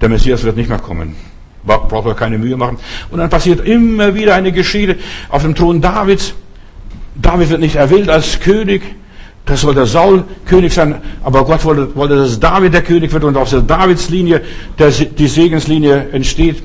[0.00, 1.16] Der Messias wird nicht mehr kommen.
[1.64, 2.78] Braucht er keine Mühe machen.
[3.10, 4.96] Und dann passiert immer wieder eine Geschichte
[5.28, 6.34] auf dem Thron Davids.
[7.16, 8.82] David wird nicht erwählt als König.
[9.46, 10.96] Das soll der Saul König sein.
[11.22, 14.42] Aber Gott wollte, wollte, dass David der König wird und aus der Davidslinie
[14.78, 16.62] der, die Segenslinie entsteht.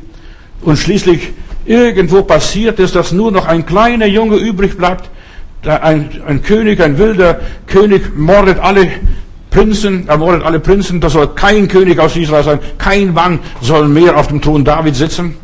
[0.61, 1.31] Und schließlich
[1.65, 5.09] irgendwo passiert ist, dass nur noch ein kleiner Junge übrig bleibt.
[5.63, 8.87] Ein, ein König, ein wilder König mordet alle
[9.49, 11.01] Prinzen, ermordet alle Prinzen.
[11.01, 12.59] Das soll kein König aus Israel sein.
[12.77, 15.37] Kein Mann soll mehr auf dem Thron David sitzen.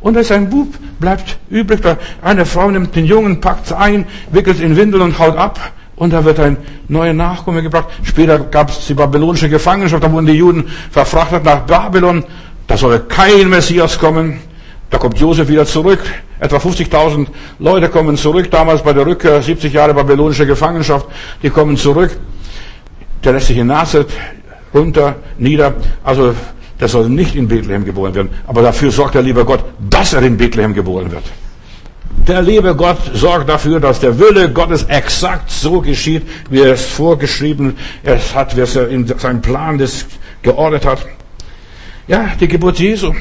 [0.00, 1.80] Und da ist ein Bub, bleibt übrig.
[2.22, 5.60] Eine Frau nimmt den Jungen, packt ein, wickelt in Windel und haut ab.
[5.98, 7.88] Und da wird ein neuer Nachkomme gebracht.
[8.04, 12.24] Später gab es die babylonische Gefangenschaft, da wurden die Juden verfrachtet nach Babylon.
[12.66, 14.40] Da soll kein Messias kommen.
[14.90, 16.00] Da kommt Josef wieder zurück.
[16.38, 17.26] Etwa 50.000
[17.58, 18.50] Leute kommen zurück.
[18.50, 21.06] Damals bei der Rückkehr, 70 Jahre babylonische Gefangenschaft.
[21.42, 22.16] Die kommen zurück.
[23.24, 24.10] Der lässt sich in Nazareth
[24.72, 25.74] runter, nieder.
[26.04, 26.34] Also,
[26.78, 28.30] der soll nicht in Bethlehem geboren werden.
[28.46, 31.24] Aber dafür sorgt der liebe Gott, dass er in Bethlehem geboren wird.
[32.26, 36.84] Der liebe Gott sorgt dafür, dass der Wille Gottes exakt so geschieht, wie er es
[36.84, 40.04] vorgeschrieben es hat, wie er in seinem Plan das
[40.42, 41.06] geordnet hat.
[42.06, 43.14] Ja, die Geburt Jesu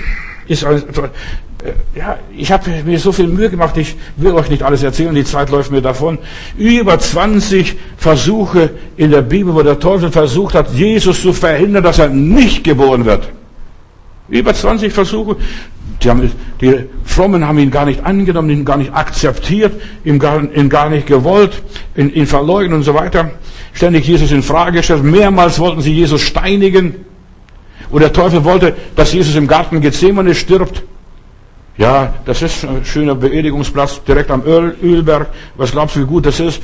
[0.47, 4.83] ist äh, ja, ich habe mir so viel Mühe gemacht, ich will euch nicht alles
[4.83, 6.19] erzählen, die Zeit läuft mir davon.
[6.57, 11.97] Über 20 Versuche in der Bibel, wo der Teufel versucht hat, Jesus zu verhindern, dass
[11.97, 13.29] er nicht geboren wird.
[14.29, 15.37] Über 20 Versuche.
[16.03, 16.31] Die, haben,
[16.61, 20.89] die Frommen haben ihn gar nicht angenommen, ihn gar nicht akzeptiert, ihn gar, ihn gar
[20.89, 21.63] nicht gewollt,
[21.95, 23.31] ihn, ihn verleugnet und so weiter.
[23.73, 25.03] Ständig Jesus in Frage gestellt.
[25.03, 27.05] Mehrmals wollten sie Jesus steinigen.
[27.89, 30.83] Und der Teufel wollte, dass Jesus im Garten Gethsemane stirbt.
[31.77, 35.29] Ja, das ist ein schöner Beerdigungsplatz direkt am Öl, Ölberg.
[35.55, 36.61] Was glaubst du, wie gut das ist?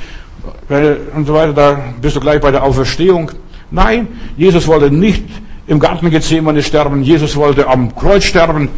[1.14, 3.30] Und so weiter, da bist du gleich bei der Auferstehung.
[3.70, 5.24] Nein, Jesus wollte nicht
[5.66, 7.02] im Garten Gethsemane sterben.
[7.02, 8.68] Jesus wollte am Kreuz sterben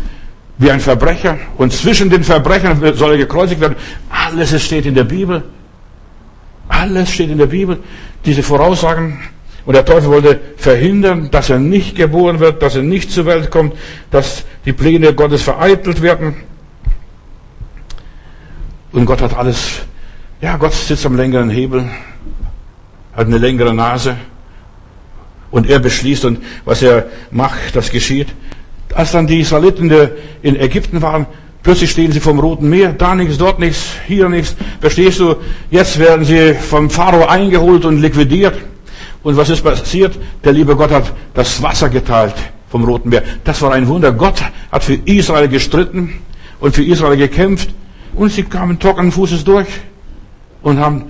[0.59, 1.39] wie ein Verbrecher.
[1.57, 3.77] Und zwischen den Verbrechern soll er gekreuzigt werden.
[4.11, 5.43] Alles steht in der Bibel.
[6.69, 7.79] Alles steht in der Bibel.
[8.25, 9.19] Diese Voraussagen
[9.67, 13.51] und der Teufel wollte verhindern, dass er nicht geboren wird, dass er nicht zur Welt
[13.51, 13.75] kommt,
[14.11, 16.37] dass die Pläne Gottes vereitelt werden.
[18.93, 19.83] Und Gott hat alles,
[20.41, 21.85] ja, Gott sitzt am längeren Hebel,
[23.13, 24.17] hat eine längere Nase.
[25.51, 28.29] Und er beschließt und was er macht, das geschieht.
[28.97, 29.91] Als dann die Israeliten
[30.41, 31.27] in Ägypten waren,
[31.63, 34.57] plötzlich stehen sie vom Roten Meer, da nichts, dort nichts, hier nichts.
[34.81, 35.37] Verstehst du?
[35.71, 38.55] Jetzt werden sie vom Pharao eingeholt und liquidiert.
[39.23, 40.19] Und was ist passiert?
[40.43, 42.33] Der liebe Gott hat das Wasser geteilt
[42.71, 43.23] vom Roten Meer.
[43.45, 44.13] Das war ein Wunder.
[44.13, 44.41] Gott
[44.73, 46.15] hat für Israel gestritten
[46.59, 47.75] und für Israel gekämpft.
[48.15, 49.69] Und sie kamen trockenen Fußes durch
[50.63, 51.05] und haben,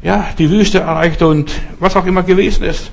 [0.00, 2.92] ja, die Wüste erreicht und was auch immer gewesen ist.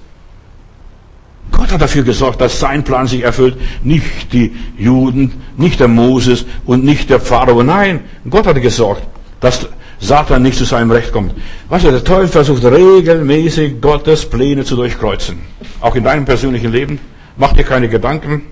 [1.60, 3.58] Gott hat dafür gesorgt, dass sein Plan sich erfüllt.
[3.84, 7.64] Nicht die Juden, nicht der Moses und nicht der Pharao.
[7.64, 8.00] Nein,
[8.30, 9.04] Gott hat gesorgt,
[9.42, 9.68] dass
[10.00, 11.34] Satan nicht zu seinem Recht kommt.
[11.68, 15.40] Weißt du, der Teufel versucht regelmäßig Gottes Pläne zu durchkreuzen.
[15.82, 16.98] Auch in deinem persönlichen Leben.
[17.36, 18.44] Mach dir keine Gedanken.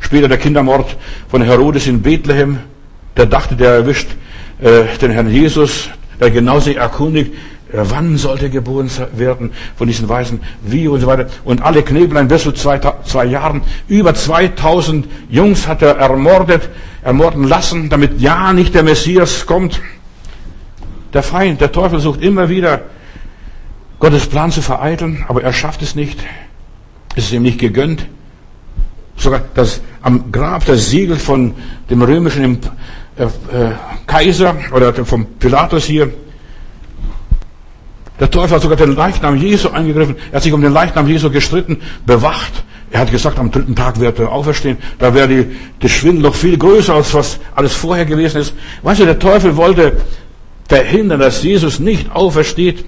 [0.00, 0.96] Später der Kindermord
[1.28, 2.58] von Herodes in Bethlehem.
[3.16, 4.08] der dachte, der erwischt
[4.60, 5.88] äh, den Herrn Jesus,
[6.18, 7.32] der genau sich erkundigt,
[7.72, 11.26] wann sollte geboren werden von diesen Weisen, wie und so weiter.
[11.44, 16.68] Und alle Knebelein bis zu zwei, zwei Jahren, über 2000 Jungs hat er ermordet,
[17.02, 19.80] ermorden lassen, damit ja nicht der Messias kommt.
[21.12, 22.82] Der Feind, der Teufel sucht immer wieder,
[23.98, 26.18] Gottes Plan zu vereiteln, aber er schafft es nicht.
[27.16, 28.06] Es ist ihm nicht gegönnt.
[29.16, 31.54] Sogar das, am Grab das Siegel von
[31.90, 32.58] dem römischen
[33.18, 33.28] äh, äh,
[34.06, 36.10] Kaiser oder vom Pilatus hier.
[38.20, 40.16] Der Teufel hat sogar den Leichnam Jesu eingegriffen.
[40.30, 42.52] Er hat sich um den Leichnam Jesu gestritten, bewacht.
[42.92, 44.76] Er hat gesagt, am dritten Tag wird er auferstehen.
[44.98, 45.46] Da wäre die,
[45.80, 48.54] die Schwindel noch viel größer, als was alles vorher gewesen ist.
[48.82, 49.96] Weißt du, der Teufel wollte
[50.68, 52.84] verhindern, dass Jesus nicht aufersteht,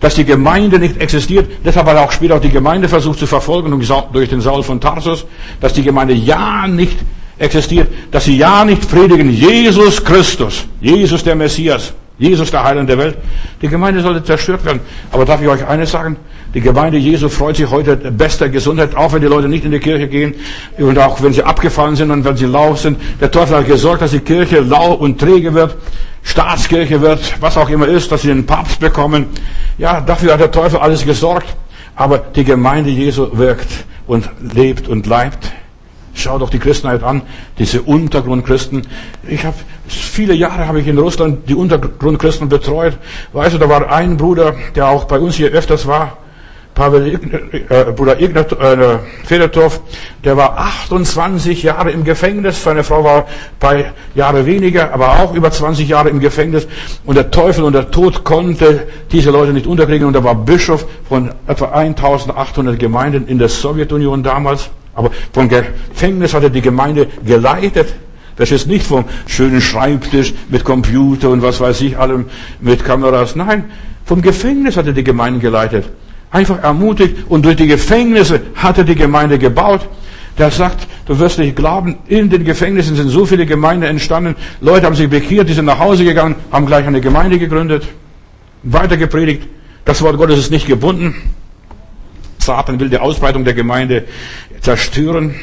[0.00, 1.50] dass die Gemeinde nicht existiert.
[1.64, 3.70] Deshalb hat er auch später auch die Gemeinde versucht zu verfolgen
[4.12, 5.26] durch den Saul von Tarsus,
[5.60, 6.96] dass die Gemeinde ja nicht
[7.38, 12.98] existiert, dass sie ja nicht predigen, Jesus Christus, Jesus der Messias, Jesus der Heiland der
[12.98, 13.18] Welt.
[13.60, 14.80] Die Gemeinde sollte zerstört werden.
[15.12, 16.16] Aber darf ich euch eines sagen?
[16.54, 19.78] Die Gemeinde Jesu freut sich heute bester Gesundheit, auch wenn die Leute nicht in die
[19.78, 20.34] Kirche gehen
[20.78, 22.98] und auch wenn sie abgefallen sind und wenn sie lau sind.
[23.20, 25.76] Der Teufel hat gesorgt, dass die Kirche lau und träge wird,
[26.22, 29.26] Staatskirche wird, was auch immer ist, dass sie einen Papst bekommen.
[29.76, 31.54] Ja, dafür hat der Teufel alles gesorgt.
[31.94, 33.68] Aber die Gemeinde Jesu wirkt
[34.06, 35.52] und lebt und leibt.
[36.16, 37.22] Schau doch die Christenheit an,
[37.58, 38.86] diese Untergrundchristen.
[39.28, 39.56] Ich habe
[39.86, 42.96] viele Jahre habe ich in Russland die Untergrundchristen betreut.
[43.34, 46.16] Weißt du, da war ein Bruder, der auch bei uns hier öfters war,
[46.74, 47.18] Pavel,
[47.68, 49.80] äh, Bruder Ignat, äh, Fedotov,
[50.24, 52.62] der war 28 Jahre im Gefängnis.
[52.62, 53.24] Seine Frau war ein
[53.60, 53.76] paar
[54.14, 56.66] Jahre weniger, aber auch über 20 Jahre im Gefängnis.
[57.04, 60.06] Und der Teufel und der Tod konnte diese Leute nicht unterkriegen.
[60.06, 64.70] Und er war Bischof von etwa 1800 Gemeinden in der Sowjetunion damals.
[64.96, 67.94] Aber vom Gefängnis hat er die Gemeinde geleitet.
[68.36, 72.26] Das ist nicht vom schönen Schreibtisch mit Computer und was weiß ich allem
[72.60, 73.36] mit Kameras.
[73.36, 73.64] Nein,
[74.04, 75.84] vom Gefängnis hat er die Gemeinde geleitet.
[76.30, 79.86] Einfach ermutigt und durch die Gefängnisse hat er die Gemeinde gebaut.
[80.38, 84.34] Der sagt, du wirst nicht glauben, in den Gefängnissen sind so viele Gemeinden entstanden.
[84.60, 87.86] Leute haben sich bekehrt, die sind nach Hause gegangen, haben gleich eine Gemeinde gegründet,
[88.62, 89.48] weiter gepredigt.
[89.86, 91.14] Das Wort Gottes ist nicht gebunden.
[92.46, 94.04] Satan will die Ausbreitung der Gemeinde
[94.60, 95.34] zerstören.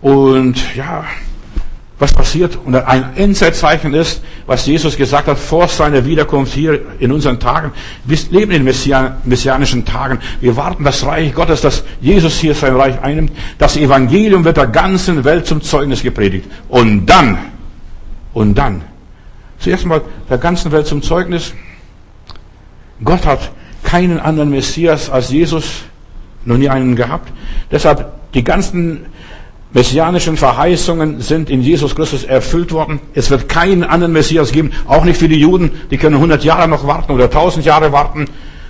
[0.00, 1.04] Und ja,
[1.98, 2.56] was passiert.
[2.64, 7.72] Und ein Endzeitzeichen ist, was Jesus gesagt hat vor seiner Wiederkunft hier in unseren Tagen.
[8.04, 10.20] Wir leben in messianischen Tagen.
[10.40, 13.32] Wir warten das Reich Gottes, dass Jesus hier sein Reich einnimmt.
[13.58, 16.48] Das Evangelium wird der ganzen Welt zum Zeugnis gepredigt.
[16.68, 17.38] Und dann,
[18.32, 18.82] und dann,
[19.58, 21.52] zuerst mal der ganzen Welt zum Zeugnis.
[23.02, 23.50] Gott hat
[23.82, 25.82] keinen anderen Messias als Jesus,
[26.44, 27.32] noch nie einen gehabt.
[27.70, 29.06] Deshalb die ganzen
[29.72, 33.00] messianischen Verheißungen sind in Jesus Christus erfüllt worden.
[33.14, 35.70] Es wird keinen anderen Messias geben, auch nicht für die Juden.
[35.90, 38.26] Die können 100 Jahre noch warten oder 1000 Jahre warten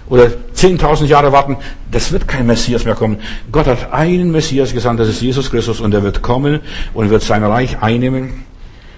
[0.09, 1.57] oder 10.000 Jahre warten.
[1.91, 3.19] Das wird kein Messias mehr kommen.
[3.53, 6.61] Gott hat einen Messias gesandt, das ist Jesus Christus und er wird kommen
[6.95, 8.45] und wird sein Reich einnehmen.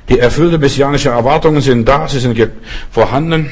[0.09, 2.37] Die erfüllte messianische Erwartungen sind da, sie sind
[2.91, 3.51] vorhanden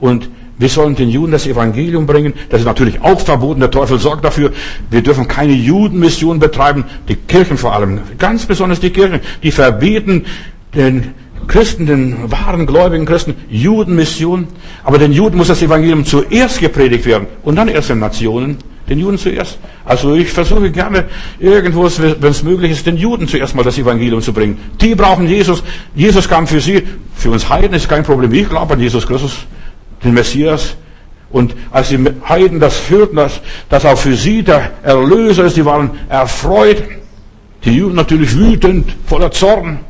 [0.00, 2.32] und wir sollen den Juden das Evangelium bringen.
[2.48, 3.60] Das ist natürlich auch verboten.
[3.60, 4.52] Der Teufel sorgt dafür.
[4.90, 6.84] Wir dürfen keine Judenmission betreiben.
[7.08, 8.00] Die Kirchen vor allem.
[8.18, 9.20] Ganz besonders die Kirchen.
[9.42, 10.26] Die verbieten
[10.74, 11.14] den
[11.48, 14.46] Christen, den wahren gläubigen Christen, Judenmission.
[14.84, 17.26] Aber den Juden muss das Evangelium zuerst gepredigt werden.
[17.42, 18.58] Und dann erst den Nationen.
[18.88, 19.58] Den Juden zuerst.
[19.86, 21.06] Also ich versuche gerne
[21.40, 24.58] irgendwo, wenn es möglich ist, den Juden zuerst mal das Evangelium zu bringen.
[24.78, 25.64] Die brauchen Jesus.
[25.94, 26.82] Jesus kam für sie.
[27.14, 28.32] Für uns Heiden ist kein Problem.
[28.34, 29.46] Ich glaube an Jesus Christus
[30.04, 30.76] den Messias.
[31.30, 31.98] Und als die
[32.28, 36.82] Heiden das hörten, dass, dass auch für sie der Erlöser ist, die waren erfreut.
[37.64, 39.80] Die Juden natürlich wütend, voller Zorn.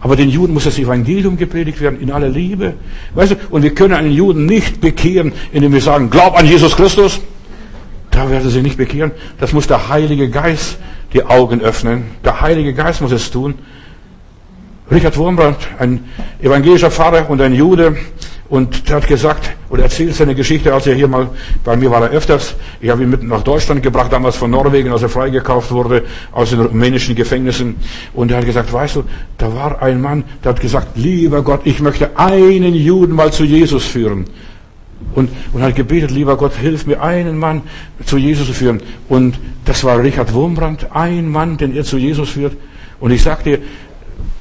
[0.00, 2.74] Aber den Juden muss das Evangelium gepredigt werden, in aller Liebe.
[3.14, 6.76] Weißt du, und wir können einen Juden nicht bekehren, indem wir sagen, glaub an Jesus
[6.76, 7.20] Christus.
[8.10, 9.10] Da werden sie nicht bekehren.
[9.38, 10.78] Das muss der Heilige Geist
[11.12, 12.04] die Augen öffnen.
[12.24, 13.54] Der Heilige Geist muss es tun.
[14.90, 16.04] Richard Wurmbrand, ein
[16.40, 17.96] evangelischer Pfarrer und ein Jude,
[18.48, 21.28] und er hat gesagt, oder erzählt seine Geschichte, als er hier mal,
[21.64, 24.90] bei mir war er öfters, ich habe ihn mit nach Deutschland gebracht, damals von Norwegen,
[24.90, 27.76] als er freigekauft wurde, aus den rumänischen Gefängnissen.
[28.14, 29.04] Und er hat gesagt, weißt du,
[29.36, 33.44] da war ein Mann, der hat gesagt, lieber Gott, ich möchte einen Juden mal zu
[33.44, 34.24] Jesus führen.
[35.14, 37.62] Und, und hat gebetet, lieber Gott, hilf mir, einen Mann
[38.06, 38.80] zu Jesus zu führen.
[39.10, 42.56] Und das war Richard Wurmbrand, ein Mann, den er zu Jesus führt.
[42.98, 43.58] Und ich sag dir,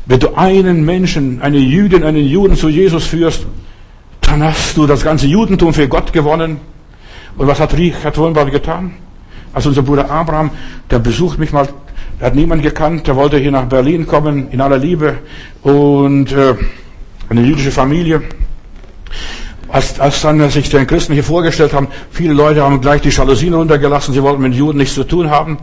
[0.08, 3.46] wenn du einen Menschen, eine Jüdin, einen Juden zu Jesus führst,
[4.22, 6.60] dann hast du das ganze Judentum für Gott gewonnen.
[7.38, 8.94] Und was hat Richard Wurmbrand getan?
[9.54, 10.52] Also unser Bruder Abraham,
[10.90, 11.68] der besucht mich mal
[12.20, 13.08] Er hat niemand gekannt.
[13.08, 15.20] Er wollte hier nach Berlin kommen, in aller Liebe.
[15.62, 16.56] Und äh,
[17.30, 18.24] eine jüdische Familie.
[19.70, 23.54] Als, als dann sich den Christen hier vorgestellt haben, viele Leute haben gleich die Jalousien
[23.54, 24.14] runtergelassen.
[24.14, 25.58] Sie wollten mit Juden nichts zu tun haben.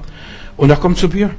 [0.56, 1.30] Und er kommt zu mir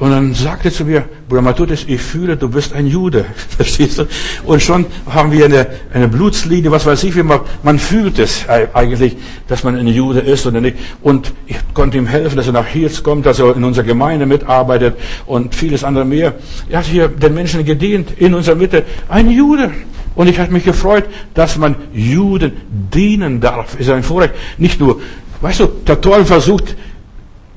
[0.00, 3.24] und dann sagte zu mir, Bruder Matutis, ich fühle, du bist ein Jude.
[3.56, 4.06] Verstehst du?
[4.44, 8.48] Und schon haben wir eine, eine Blutslinie, was weiß ich, wie man, man fühlt es
[8.48, 9.16] eigentlich,
[9.46, 10.76] dass man ein Jude ist oder nicht.
[11.02, 14.26] Und ich konnte ihm helfen, dass er nach Hirz kommt, dass er in unserer Gemeinde
[14.26, 14.96] mitarbeitet
[15.26, 16.34] und vieles andere mehr.
[16.68, 18.82] Er hat hier den Menschen gedient, in unserer Mitte.
[19.08, 19.70] Ein Jude.
[20.16, 21.04] Und ich habe mich gefreut,
[21.34, 22.52] dass man Juden
[22.92, 23.78] dienen darf.
[23.78, 24.34] Ist ein Vorrecht.
[24.58, 25.00] Nicht nur,
[25.40, 26.76] weißt du, der Teufel versucht,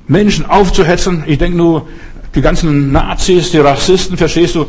[0.08, 1.24] Menschen aufzuhetzen.
[1.28, 1.88] Ich denke nur,
[2.36, 4.68] die ganzen Nazis, die Rassisten, verstehst du,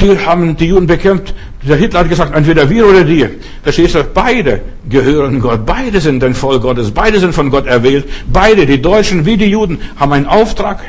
[0.00, 1.34] die haben die Juden bekämpft.
[1.62, 3.26] Der Hitler hat gesagt, entweder wir oder die.
[3.62, 4.04] Verstehst du?
[4.04, 5.64] Beide gehören Gott.
[5.64, 6.90] Beide sind ein Volk Gottes.
[6.90, 8.06] Beide sind von Gott erwählt.
[8.30, 10.82] Beide, die Deutschen wie die Juden, haben einen Auftrag.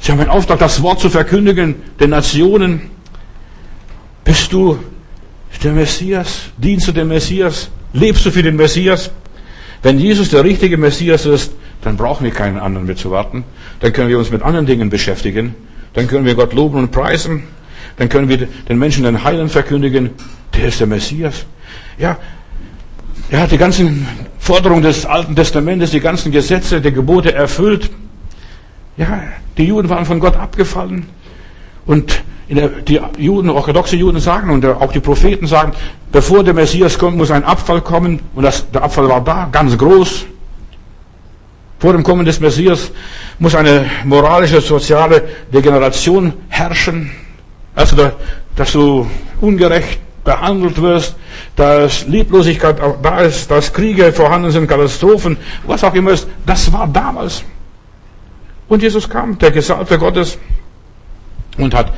[0.00, 2.82] Sie haben einen Auftrag, das Wort zu verkündigen den Nationen.
[4.24, 4.78] Bist du
[5.64, 6.50] der Messias?
[6.56, 7.70] Dienst du dem Messias?
[7.92, 9.10] Lebst du für den Messias?
[9.82, 11.52] Wenn Jesus der richtige Messias ist,
[11.82, 13.44] dann brauchen wir keinen anderen mehr zu warten.
[13.80, 15.54] Dann können wir uns mit anderen Dingen beschäftigen.
[15.94, 17.44] Dann können wir Gott loben und preisen.
[17.96, 20.10] Dann können wir den Menschen den Heilen verkündigen.
[20.54, 21.46] Der ist der Messias.
[21.98, 22.18] Ja,
[23.30, 24.06] er hat die ganzen
[24.38, 27.90] Forderungen des Alten Testamentes, die ganzen Gesetze, die Gebote erfüllt.
[28.96, 29.22] Ja,
[29.56, 31.06] die Juden waren von Gott abgefallen.
[31.86, 35.72] Und die Juden, orthodoxe Juden sagen und auch die Propheten sagen,
[36.10, 38.20] bevor der Messias kommt, muss ein Abfall kommen.
[38.34, 40.24] Und das, der Abfall war da, ganz groß.
[41.78, 42.90] Vor dem Kommen des Messias
[43.38, 45.22] muss eine moralische, soziale
[45.52, 47.10] Degeneration herrschen.
[47.74, 48.10] Also,
[48.56, 49.06] dass du
[49.40, 51.14] ungerecht behandelt wirst,
[51.54, 55.36] dass Lieblosigkeit auch da ist, dass Kriege vorhanden sind, Katastrophen,
[55.66, 56.26] was auch immer ist.
[56.44, 57.44] Das war damals.
[58.68, 60.38] Und Jesus kam, der Gesalbte Gottes,
[61.56, 61.92] und hat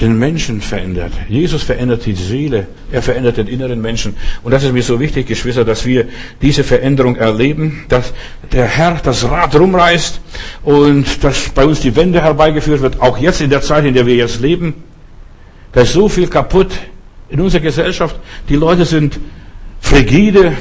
[0.00, 1.12] den Menschen verändert.
[1.28, 4.16] Jesus verändert die Seele, er verändert den inneren Menschen.
[4.44, 6.06] Und das ist mir so wichtig, Geschwister, dass wir
[6.40, 8.12] diese Veränderung erleben, dass
[8.52, 10.20] der Herr das Rad rumreißt
[10.62, 14.06] und dass bei uns die Wende herbeigeführt wird, auch jetzt in der Zeit, in der
[14.06, 14.74] wir jetzt leben.
[15.72, 16.70] Da ist so viel kaputt
[17.28, 18.16] in unserer Gesellschaft.
[18.48, 19.18] Die Leute sind
[19.80, 20.52] frigide.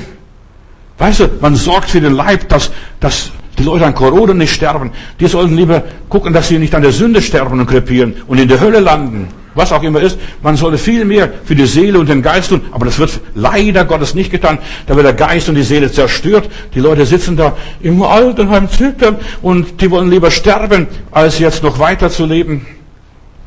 [0.97, 4.91] Weißt du, man sorgt für den Leib, dass, dass die Leute an Corona nicht sterben.
[5.19, 8.47] Die sollten lieber gucken, dass sie nicht an der Sünde sterben und krepieren und in
[8.47, 9.27] der Hölle landen.
[9.55, 10.19] Was auch immer ist.
[10.43, 12.61] Man sollte viel mehr für die Seele und den Geist tun.
[12.71, 14.59] Aber das wird leider Gottes nicht getan.
[14.85, 16.47] Da wird der Geist und die Seele zerstört.
[16.75, 21.79] Die Leute sitzen da im Altenheim zittern und die wollen lieber sterben, als jetzt noch
[21.79, 22.67] weiter zu leben.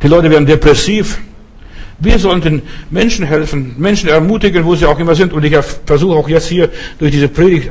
[0.03, 1.21] Die Leute werden depressiv.
[2.01, 5.33] Wir sollen den Menschen helfen, Menschen ermutigen, wo sie auch immer sind.
[5.33, 5.57] Und ich
[5.87, 7.71] versuche auch jetzt hier durch diese Predigt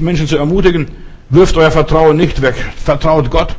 [0.00, 0.86] Menschen zu ermutigen.
[1.30, 2.54] Wirft euer Vertrauen nicht weg.
[2.84, 3.54] Vertraut Gott.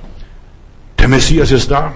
[1.00, 1.94] Der Messias ist da.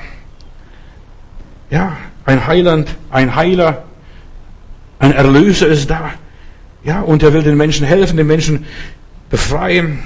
[1.70, 3.84] Ja, ein Heiland, ein Heiler,
[5.00, 6.12] ein Erlöser ist da.
[6.84, 8.66] Ja, und er will den Menschen helfen, den Menschen
[9.30, 10.00] befreien.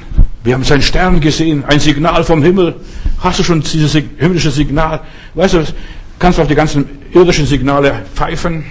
[0.44, 2.76] Wir haben seinen Stern gesehen, ein Signal vom Himmel.
[3.20, 5.02] Hast du schon dieses himmlische Signal?
[5.36, 5.64] Weißt du,
[6.18, 8.66] kannst du auf die ganzen irdischen Signale pfeifen.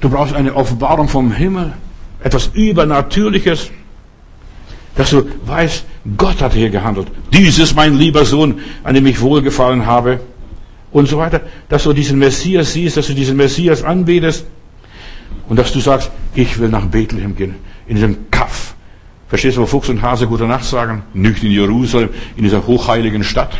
[0.00, 1.72] Du brauchst eine Offenbarung vom Himmel,
[2.22, 3.70] etwas Übernatürliches
[4.96, 5.84] dass du weißt,
[6.16, 7.08] Gott hat hier gehandelt.
[7.32, 10.20] Dies ist mein lieber Sohn, an dem ich wohlgefallen habe.
[10.92, 11.40] Und so weiter.
[11.68, 14.46] Dass du diesen Messias siehst, dass du diesen Messias anbetest.
[15.48, 17.56] Und dass du sagst, ich will nach Bethlehem gehen.
[17.86, 18.74] In diesem Kaff.
[19.28, 21.02] Verstehst du, wo Fuchs und Hase gute Nacht sagen?
[21.12, 23.58] Nicht in Jerusalem, in dieser hochheiligen Stadt.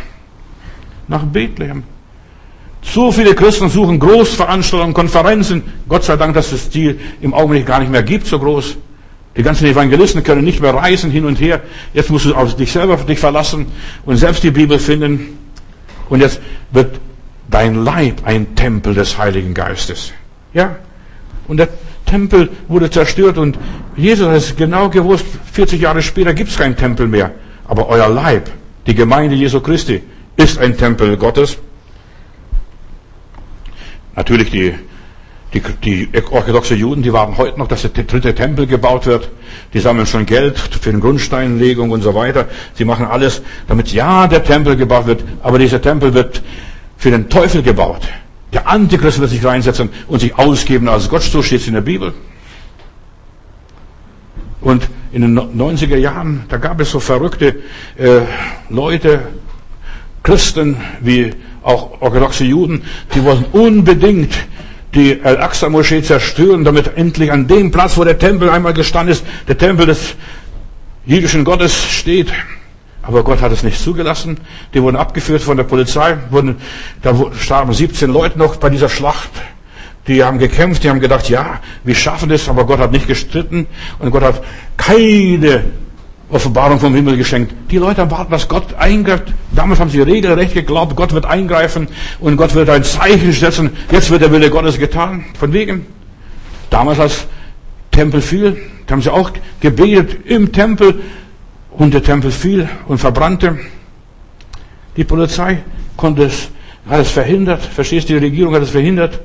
[1.08, 1.82] Nach Bethlehem.
[2.82, 5.62] So viele Christen suchen Großveranstaltungen, Konferenzen.
[5.88, 8.76] Gott sei Dank, dass es die im Augenblick gar nicht mehr gibt, so groß.
[9.36, 11.60] Die ganzen Evangelisten können nicht mehr reisen hin und her.
[11.92, 13.66] Jetzt musst du auf dich selber dich verlassen
[14.04, 15.38] und selbst die Bibel finden.
[16.08, 17.00] Und jetzt wird
[17.50, 20.12] dein Leib ein Tempel des Heiligen Geistes.
[20.52, 20.76] Ja?
[21.48, 21.68] Und der
[22.06, 23.58] Tempel wurde zerstört und
[23.96, 27.32] Jesus hat es genau gewusst, 40 Jahre später gibt es keinen Tempel mehr.
[27.66, 28.50] Aber euer Leib,
[28.86, 30.02] die Gemeinde Jesu Christi,
[30.36, 31.58] ist ein Tempel Gottes.
[34.14, 34.74] Natürlich die
[35.54, 39.30] die, die orthodoxe Juden, die warten heute noch, dass der dritte Tempel gebaut wird.
[39.72, 42.48] Die sammeln schon Geld für eine Grundsteinlegung und so weiter.
[42.74, 46.42] Sie machen alles, damit ja der Tempel gebaut wird, aber dieser Tempel wird
[46.96, 48.02] für den Teufel gebaut.
[48.52, 51.80] Der Antichrist wird sich reinsetzen und sich ausgeben als Gott, so steht es in der
[51.80, 52.14] Bibel.
[54.60, 57.56] Und in den 90er Jahren, da gab es so verrückte
[57.96, 58.20] äh,
[58.70, 59.28] Leute,
[60.22, 61.32] Christen wie
[61.62, 62.82] auch orthodoxe Juden,
[63.14, 64.34] die wollten unbedingt
[64.94, 69.58] die Al-Aqsa-Moschee zerstören, damit endlich an dem Platz, wo der Tempel einmal gestanden ist, der
[69.58, 70.14] Tempel des
[71.04, 72.32] jüdischen Gottes steht.
[73.02, 74.38] Aber Gott hat es nicht zugelassen.
[74.72, 76.16] Die wurden abgeführt von der Polizei.
[76.30, 76.56] Wurden,
[77.02, 79.30] da starben 17 Leute noch bei dieser Schlacht.
[80.06, 83.66] Die haben gekämpft, die haben gedacht, ja, wir schaffen das, aber Gott hat nicht gestritten
[83.98, 84.42] und Gott hat
[84.76, 85.64] keine
[86.30, 87.54] Offenbarung vom Himmel geschenkt.
[87.70, 89.32] Die Leute erwarten, dass Gott eingreift.
[89.52, 93.70] Damals haben sie regelrecht geglaubt, Gott wird eingreifen und Gott wird ein Zeichen setzen.
[93.90, 95.24] Jetzt wird der Wille Gottes getan.
[95.38, 95.86] Von wegen.
[96.70, 97.26] Damals als
[97.90, 98.56] Tempel fiel,
[98.90, 101.02] haben sie auch gebetet im Tempel
[101.70, 103.58] und der Tempel fiel und verbrannte.
[104.96, 105.62] Die Polizei
[105.96, 106.48] konnte es,
[106.88, 107.62] hat es verhindert.
[107.62, 109.20] Verstehst du, die Regierung hat es verhindert.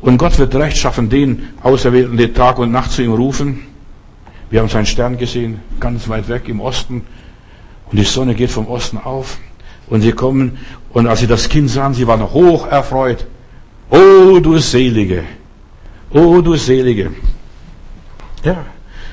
[0.00, 3.62] Und Gott wird Recht schaffen, den Auserwählten, die Tag und Nacht zu ihm rufen.
[4.50, 7.06] Wir haben seinen Stern gesehen, ganz weit weg im Osten.
[7.90, 9.38] Und die Sonne geht vom Osten auf.
[9.88, 10.58] Und sie kommen,
[10.92, 13.26] und als sie das Kind sahen, sie waren hoch erfreut.
[13.90, 15.24] Oh, du Selige!
[16.10, 17.10] Oh, du Selige!
[18.44, 18.64] Ja,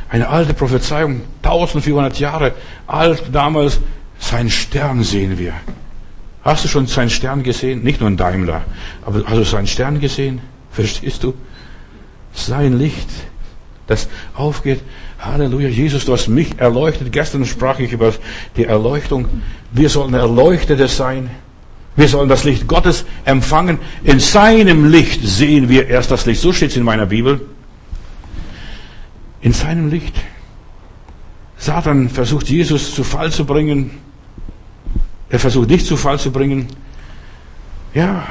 [0.09, 2.53] eine alte Prophezeiung, 1400 Jahre
[2.87, 3.79] alt damals.
[4.17, 5.53] Sein Stern sehen wir.
[6.43, 7.83] Hast du schon seinen Stern gesehen?
[7.83, 8.63] Nicht nur ein Daimler,
[9.05, 10.41] aber hast du seinen Stern gesehen?
[10.71, 11.33] Verstehst du?
[12.33, 13.09] Sein Licht,
[13.87, 14.81] das aufgeht.
[15.25, 17.11] Halleluja, Jesus, du hast mich erleuchtet.
[17.11, 18.13] Gestern sprach ich über
[18.55, 19.27] die Erleuchtung.
[19.71, 21.29] Wir sollen Erleuchtete sein.
[21.95, 23.79] Wir sollen das Licht Gottes empfangen.
[24.03, 26.41] In seinem Licht sehen wir erst das Licht.
[26.41, 27.41] So steht es in meiner Bibel.
[29.41, 30.15] In seinem Licht.
[31.57, 33.91] Satan versucht Jesus zu Fall zu bringen.
[35.29, 36.67] Er versucht dich zu Fall zu bringen.
[37.93, 38.27] Ja,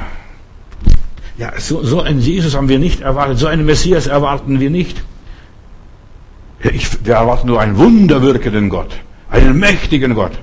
[1.37, 5.03] ja, so, so einen Jesus haben wir nicht erwartet, so einen Messias erwarten wir nicht.
[6.73, 8.95] Ich, wir erwarten nur einen wunderwirkenden Gott,
[9.29, 10.33] einen mächtigen Gott.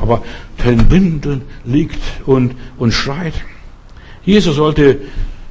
[0.00, 0.22] Aber
[0.62, 3.34] der in Windeln liegt und, und schreit.
[4.24, 5.00] Jesus sollte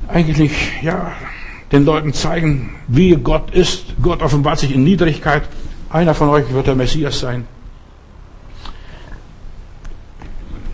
[0.08, 1.12] eigentlich, ja,
[1.72, 3.86] den Leuten zeigen, wie Gott ist.
[4.02, 5.44] Gott offenbart sich in Niedrigkeit.
[5.90, 7.46] Einer von euch wird der Messias sein.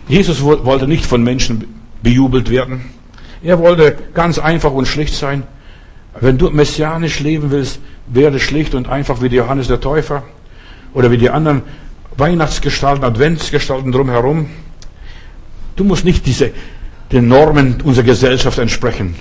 [0.08, 1.64] Jesus wollte nicht von Menschen
[2.02, 2.86] bejubelt werden.
[3.42, 5.42] Er wollte ganz einfach und schlicht sein.
[6.20, 7.78] Wenn du messianisch leben willst,
[8.10, 10.22] werde schlicht und einfach wie Johannes der Täufer
[10.94, 11.62] oder wie die anderen
[12.16, 14.48] Weihnachtsgestalten, Adventsgestalten drumherum.
[15.76, 16.50] Du musst nicht diese,
[17.12, 19.14] den Normen unserer Gesellschaft entsprechen.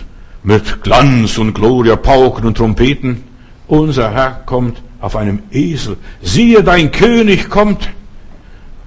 [0.44, 3.24] Mit Glanz und Gloria, Pauken und Trompeten.
[3.68, 5.98] Unser Herr kommt auf einem Esel.
[6.22, 7.90] Siehe, dein König kommt.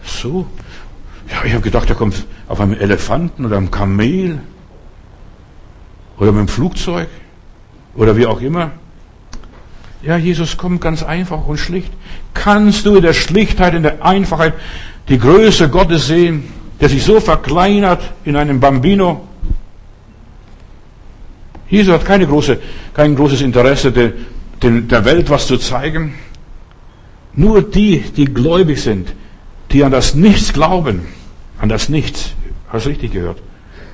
[0.03, 0.46] So.
[1.30, 4.40] Ja, ich habe gedacht, er kommt auf einem Elefanten oder einem Kamel.
[6.18, 7.09] Oder mit dem Flugzeug.
[7.94, 8.72] Oder wie auch immer.
[10.03, 11.92] Ja, Jesus kommt ganz einfach und schlicht.
[12.32, 14.55] Kannst du in der Schlichtheit, in der Einfachheit
[15.09, 16.44] die Größe Gottes sehen,
[16.80, 19.26] der sich so verkleinert in einem Bambino?
[21.68, 22.59] Jesus hat keine große,
[22.94, 24.12] kein großes Interesse, der,
[24.62, 26.14] der Welt was zu zeigen.
[27.34, 29.12] Nur die, die gläubig sind,
[29.70, 31.07] die an das Nichts glauben,
[31.59, 32.32] an das Nichts,
[32.68, 33.40] hast du richtig gehört?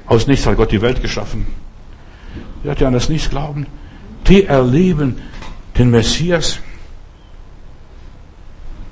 [0.07, 1.46] Aus Nichts hat Gott die Welt geschaffen
[2.74, 3.66] die ja an das Nichts glauben,
[4.26, 5.16] die erleben
[5.79, 6.59] den Messias.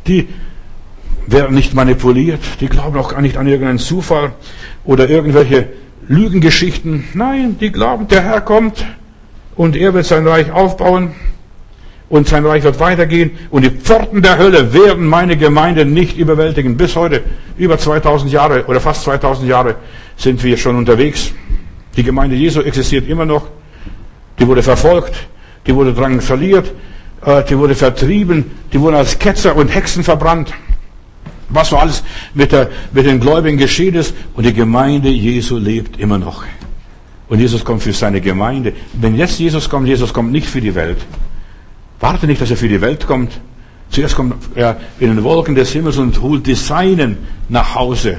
[0.06, 0.28] Die
[1.26, 4.32] werden nicht manipuliert, die glauben auch gar nicht an irgendeinen Zufall
[4.84, 5.68] oder irgendwelche
[6.06, 7.04] Lügengeschichten.
[7.14, 8.84] Nein, die glauben, der Herr kommt
[9.56, 11.12] und er wird sein Reich aufbauen
[12.10, 16.76] und sein Reich wird weitergehen und die Pforten der Hölle werden meine Gemeinde nicht überwältigen.
[16.76, 17.22] Bis heute,
[17.56, 19.76] über 2000 Jahre oder fast 2000 Jahre
[20.16, 21.32] sind wir schon unterwegs.
[21.96, 23.48] Die Gemeinde Jesu existiert immer noch.
[24.38, 25.14] Die wurde verfolgt,
[25.66, 26.72] die wurde drangsaliert,
[27.24, 30.52] äh, die wurde vertrieben, die wurden als Ketzer und Hexen verbrannt.
[31.48, 32.02] Was so alles
[32.34, 34.14] mit, der, mit den Gläubigen geschehen ist.
[34.34, 36.44] Und die Gemeinde Jesu lebt immer noch.
[37.28, 38.72] Und Jesus kommt für seine Gemeinde.
[38.94, 40.98] Wenn jetzt Jesus kommt, Jesus kommt nicht für die Welt.
[42.00, 43.32] Warte nicht, dass er für die Welt kommt.
[43.90, 48.18] Zuerst kommt er in den Wolken des Himmels und holt die Seinen nach Hause.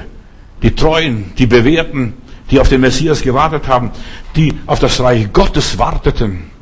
[0.62, 2.14] Die Treuen, die Bewährten,
[2.50, 3.90] die auf den Messias gewartet haben,
[4.34, 6.55] die auf das Reich Gottes warteten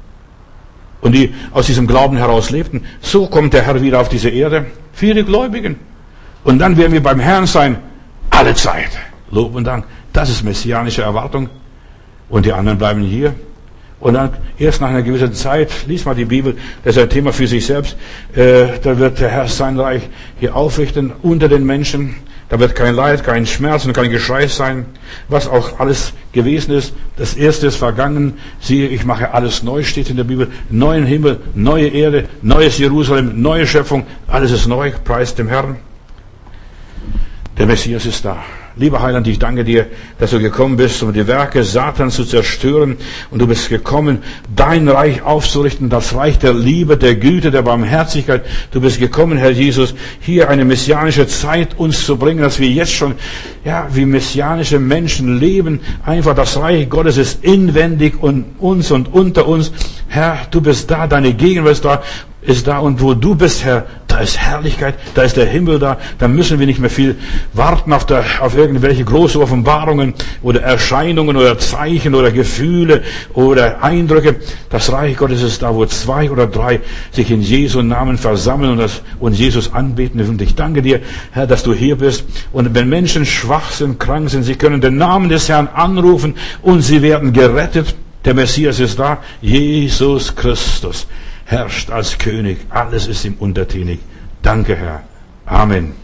[1.05, 2.83] und die aus diesem Glauben heraus lebten.
[3.01, 4.67] So kommt der Herr wieder auf diese Erde
[5.01, 5.77] die Gläubigen.
[6.45, 7.77] Und dann werden wir beim Herrn sein,
[8.31, 8.91] alle Zeit.
[9.31, 9.85] Lob und Dank.
[10.13, 11.51] Das ist messianische Erwartung.
[12.31, 13.35] Und die anderen bleiben hier.
[14.01, 17.33] Und dann erst nach einer gewissen Zeit, lies mal die Bibel, das ist ein Thema
[17.33, 17.97] für sich selbst,
[18.35, 20.03] äh, da wird der Herr sein Reich
[20.41, 22.17] hier aufrichten unter den Menschen.
[22.49, 24.87] Da wird kein Leid, kein Schmerz und kein Geschrei sein,
[25.29, 26.93] was auch alles gewesen ist.
[27.17, 28.35] Das erste ist vergangen.
[28.61, 30.49] Siehe, ich mache alles neu, steht in der Bibel.
[30.69, 34.07] Neuen Himmel, neue Erde, neues Jerusalem, neue Schöpfung.
[34.27, 35.77] Alles ist neu, preist dem Herrn.
[37.57, 38.39] Der Messias ist da.
[38.77, 39.87] Lieber Heiland, ich danke dir,
[40.19, 42.97] dass du gekommen bist, um die Werke Satans zu zerstören.
[43.31, 44.25] Und du bist gekommen,
[44.57, 48.45] dein Reich aufzurichten, das Reich der Liebe, der Güte, der Barmherzigkeit.
[48.73, 52.93] Du bist gekommen, Herr Jesus, hier eine messianische Zeit uns zu bringen, dass wir jetzt
[52.93, 53.15] schon,
[53.65, 55.79] ja, wie messianische Menschen leben.
[56.05, 59.71] Einfach das Reich Gottes ist inwendig und uns und unter uns.
[60.09, 62.03] Herr, du bist da, deine Gegenwart ist da
[62.47, 65.99] ist da und wo du bist, Herr, da ist Herrlichkeit, da ist der Himmel da,
[66.19, 67.17] da müssen wir nicht mehr viel
[67.53, 73.03] warten auf, der, auf irgendwelche große Offenbarungen oder Erscheinungen oder Zeichen oder Gefühle
[73.33, 74.37] oder Eindrücke.
[74.71, 76.79] Das Reich Gottes ist da, wo zwei oder drei
[77.11, 80.21] sich in Jesu Namen versammeln und, das, und Jesus anbeten.
[80.21, 81.01] Und ich danke dir,
[81.33, 82.25] Herr, dass du hier bist.
[82.53, 86.83] Und wenn Menschen schwach sind, krank sind, sie können den Namen des Herrn anrufen und
[86.83, 87.97] sie werden gerettet.
[88.25, 91.09] Der Messias ist da, Jesus Christus
[91.45, 92.59] herrscht als König.
[92.71, 94.01] Alles ist ihm untertänig.
[94.43, 95.03] Danke, Herr.
[95.47, 96.04] Amen.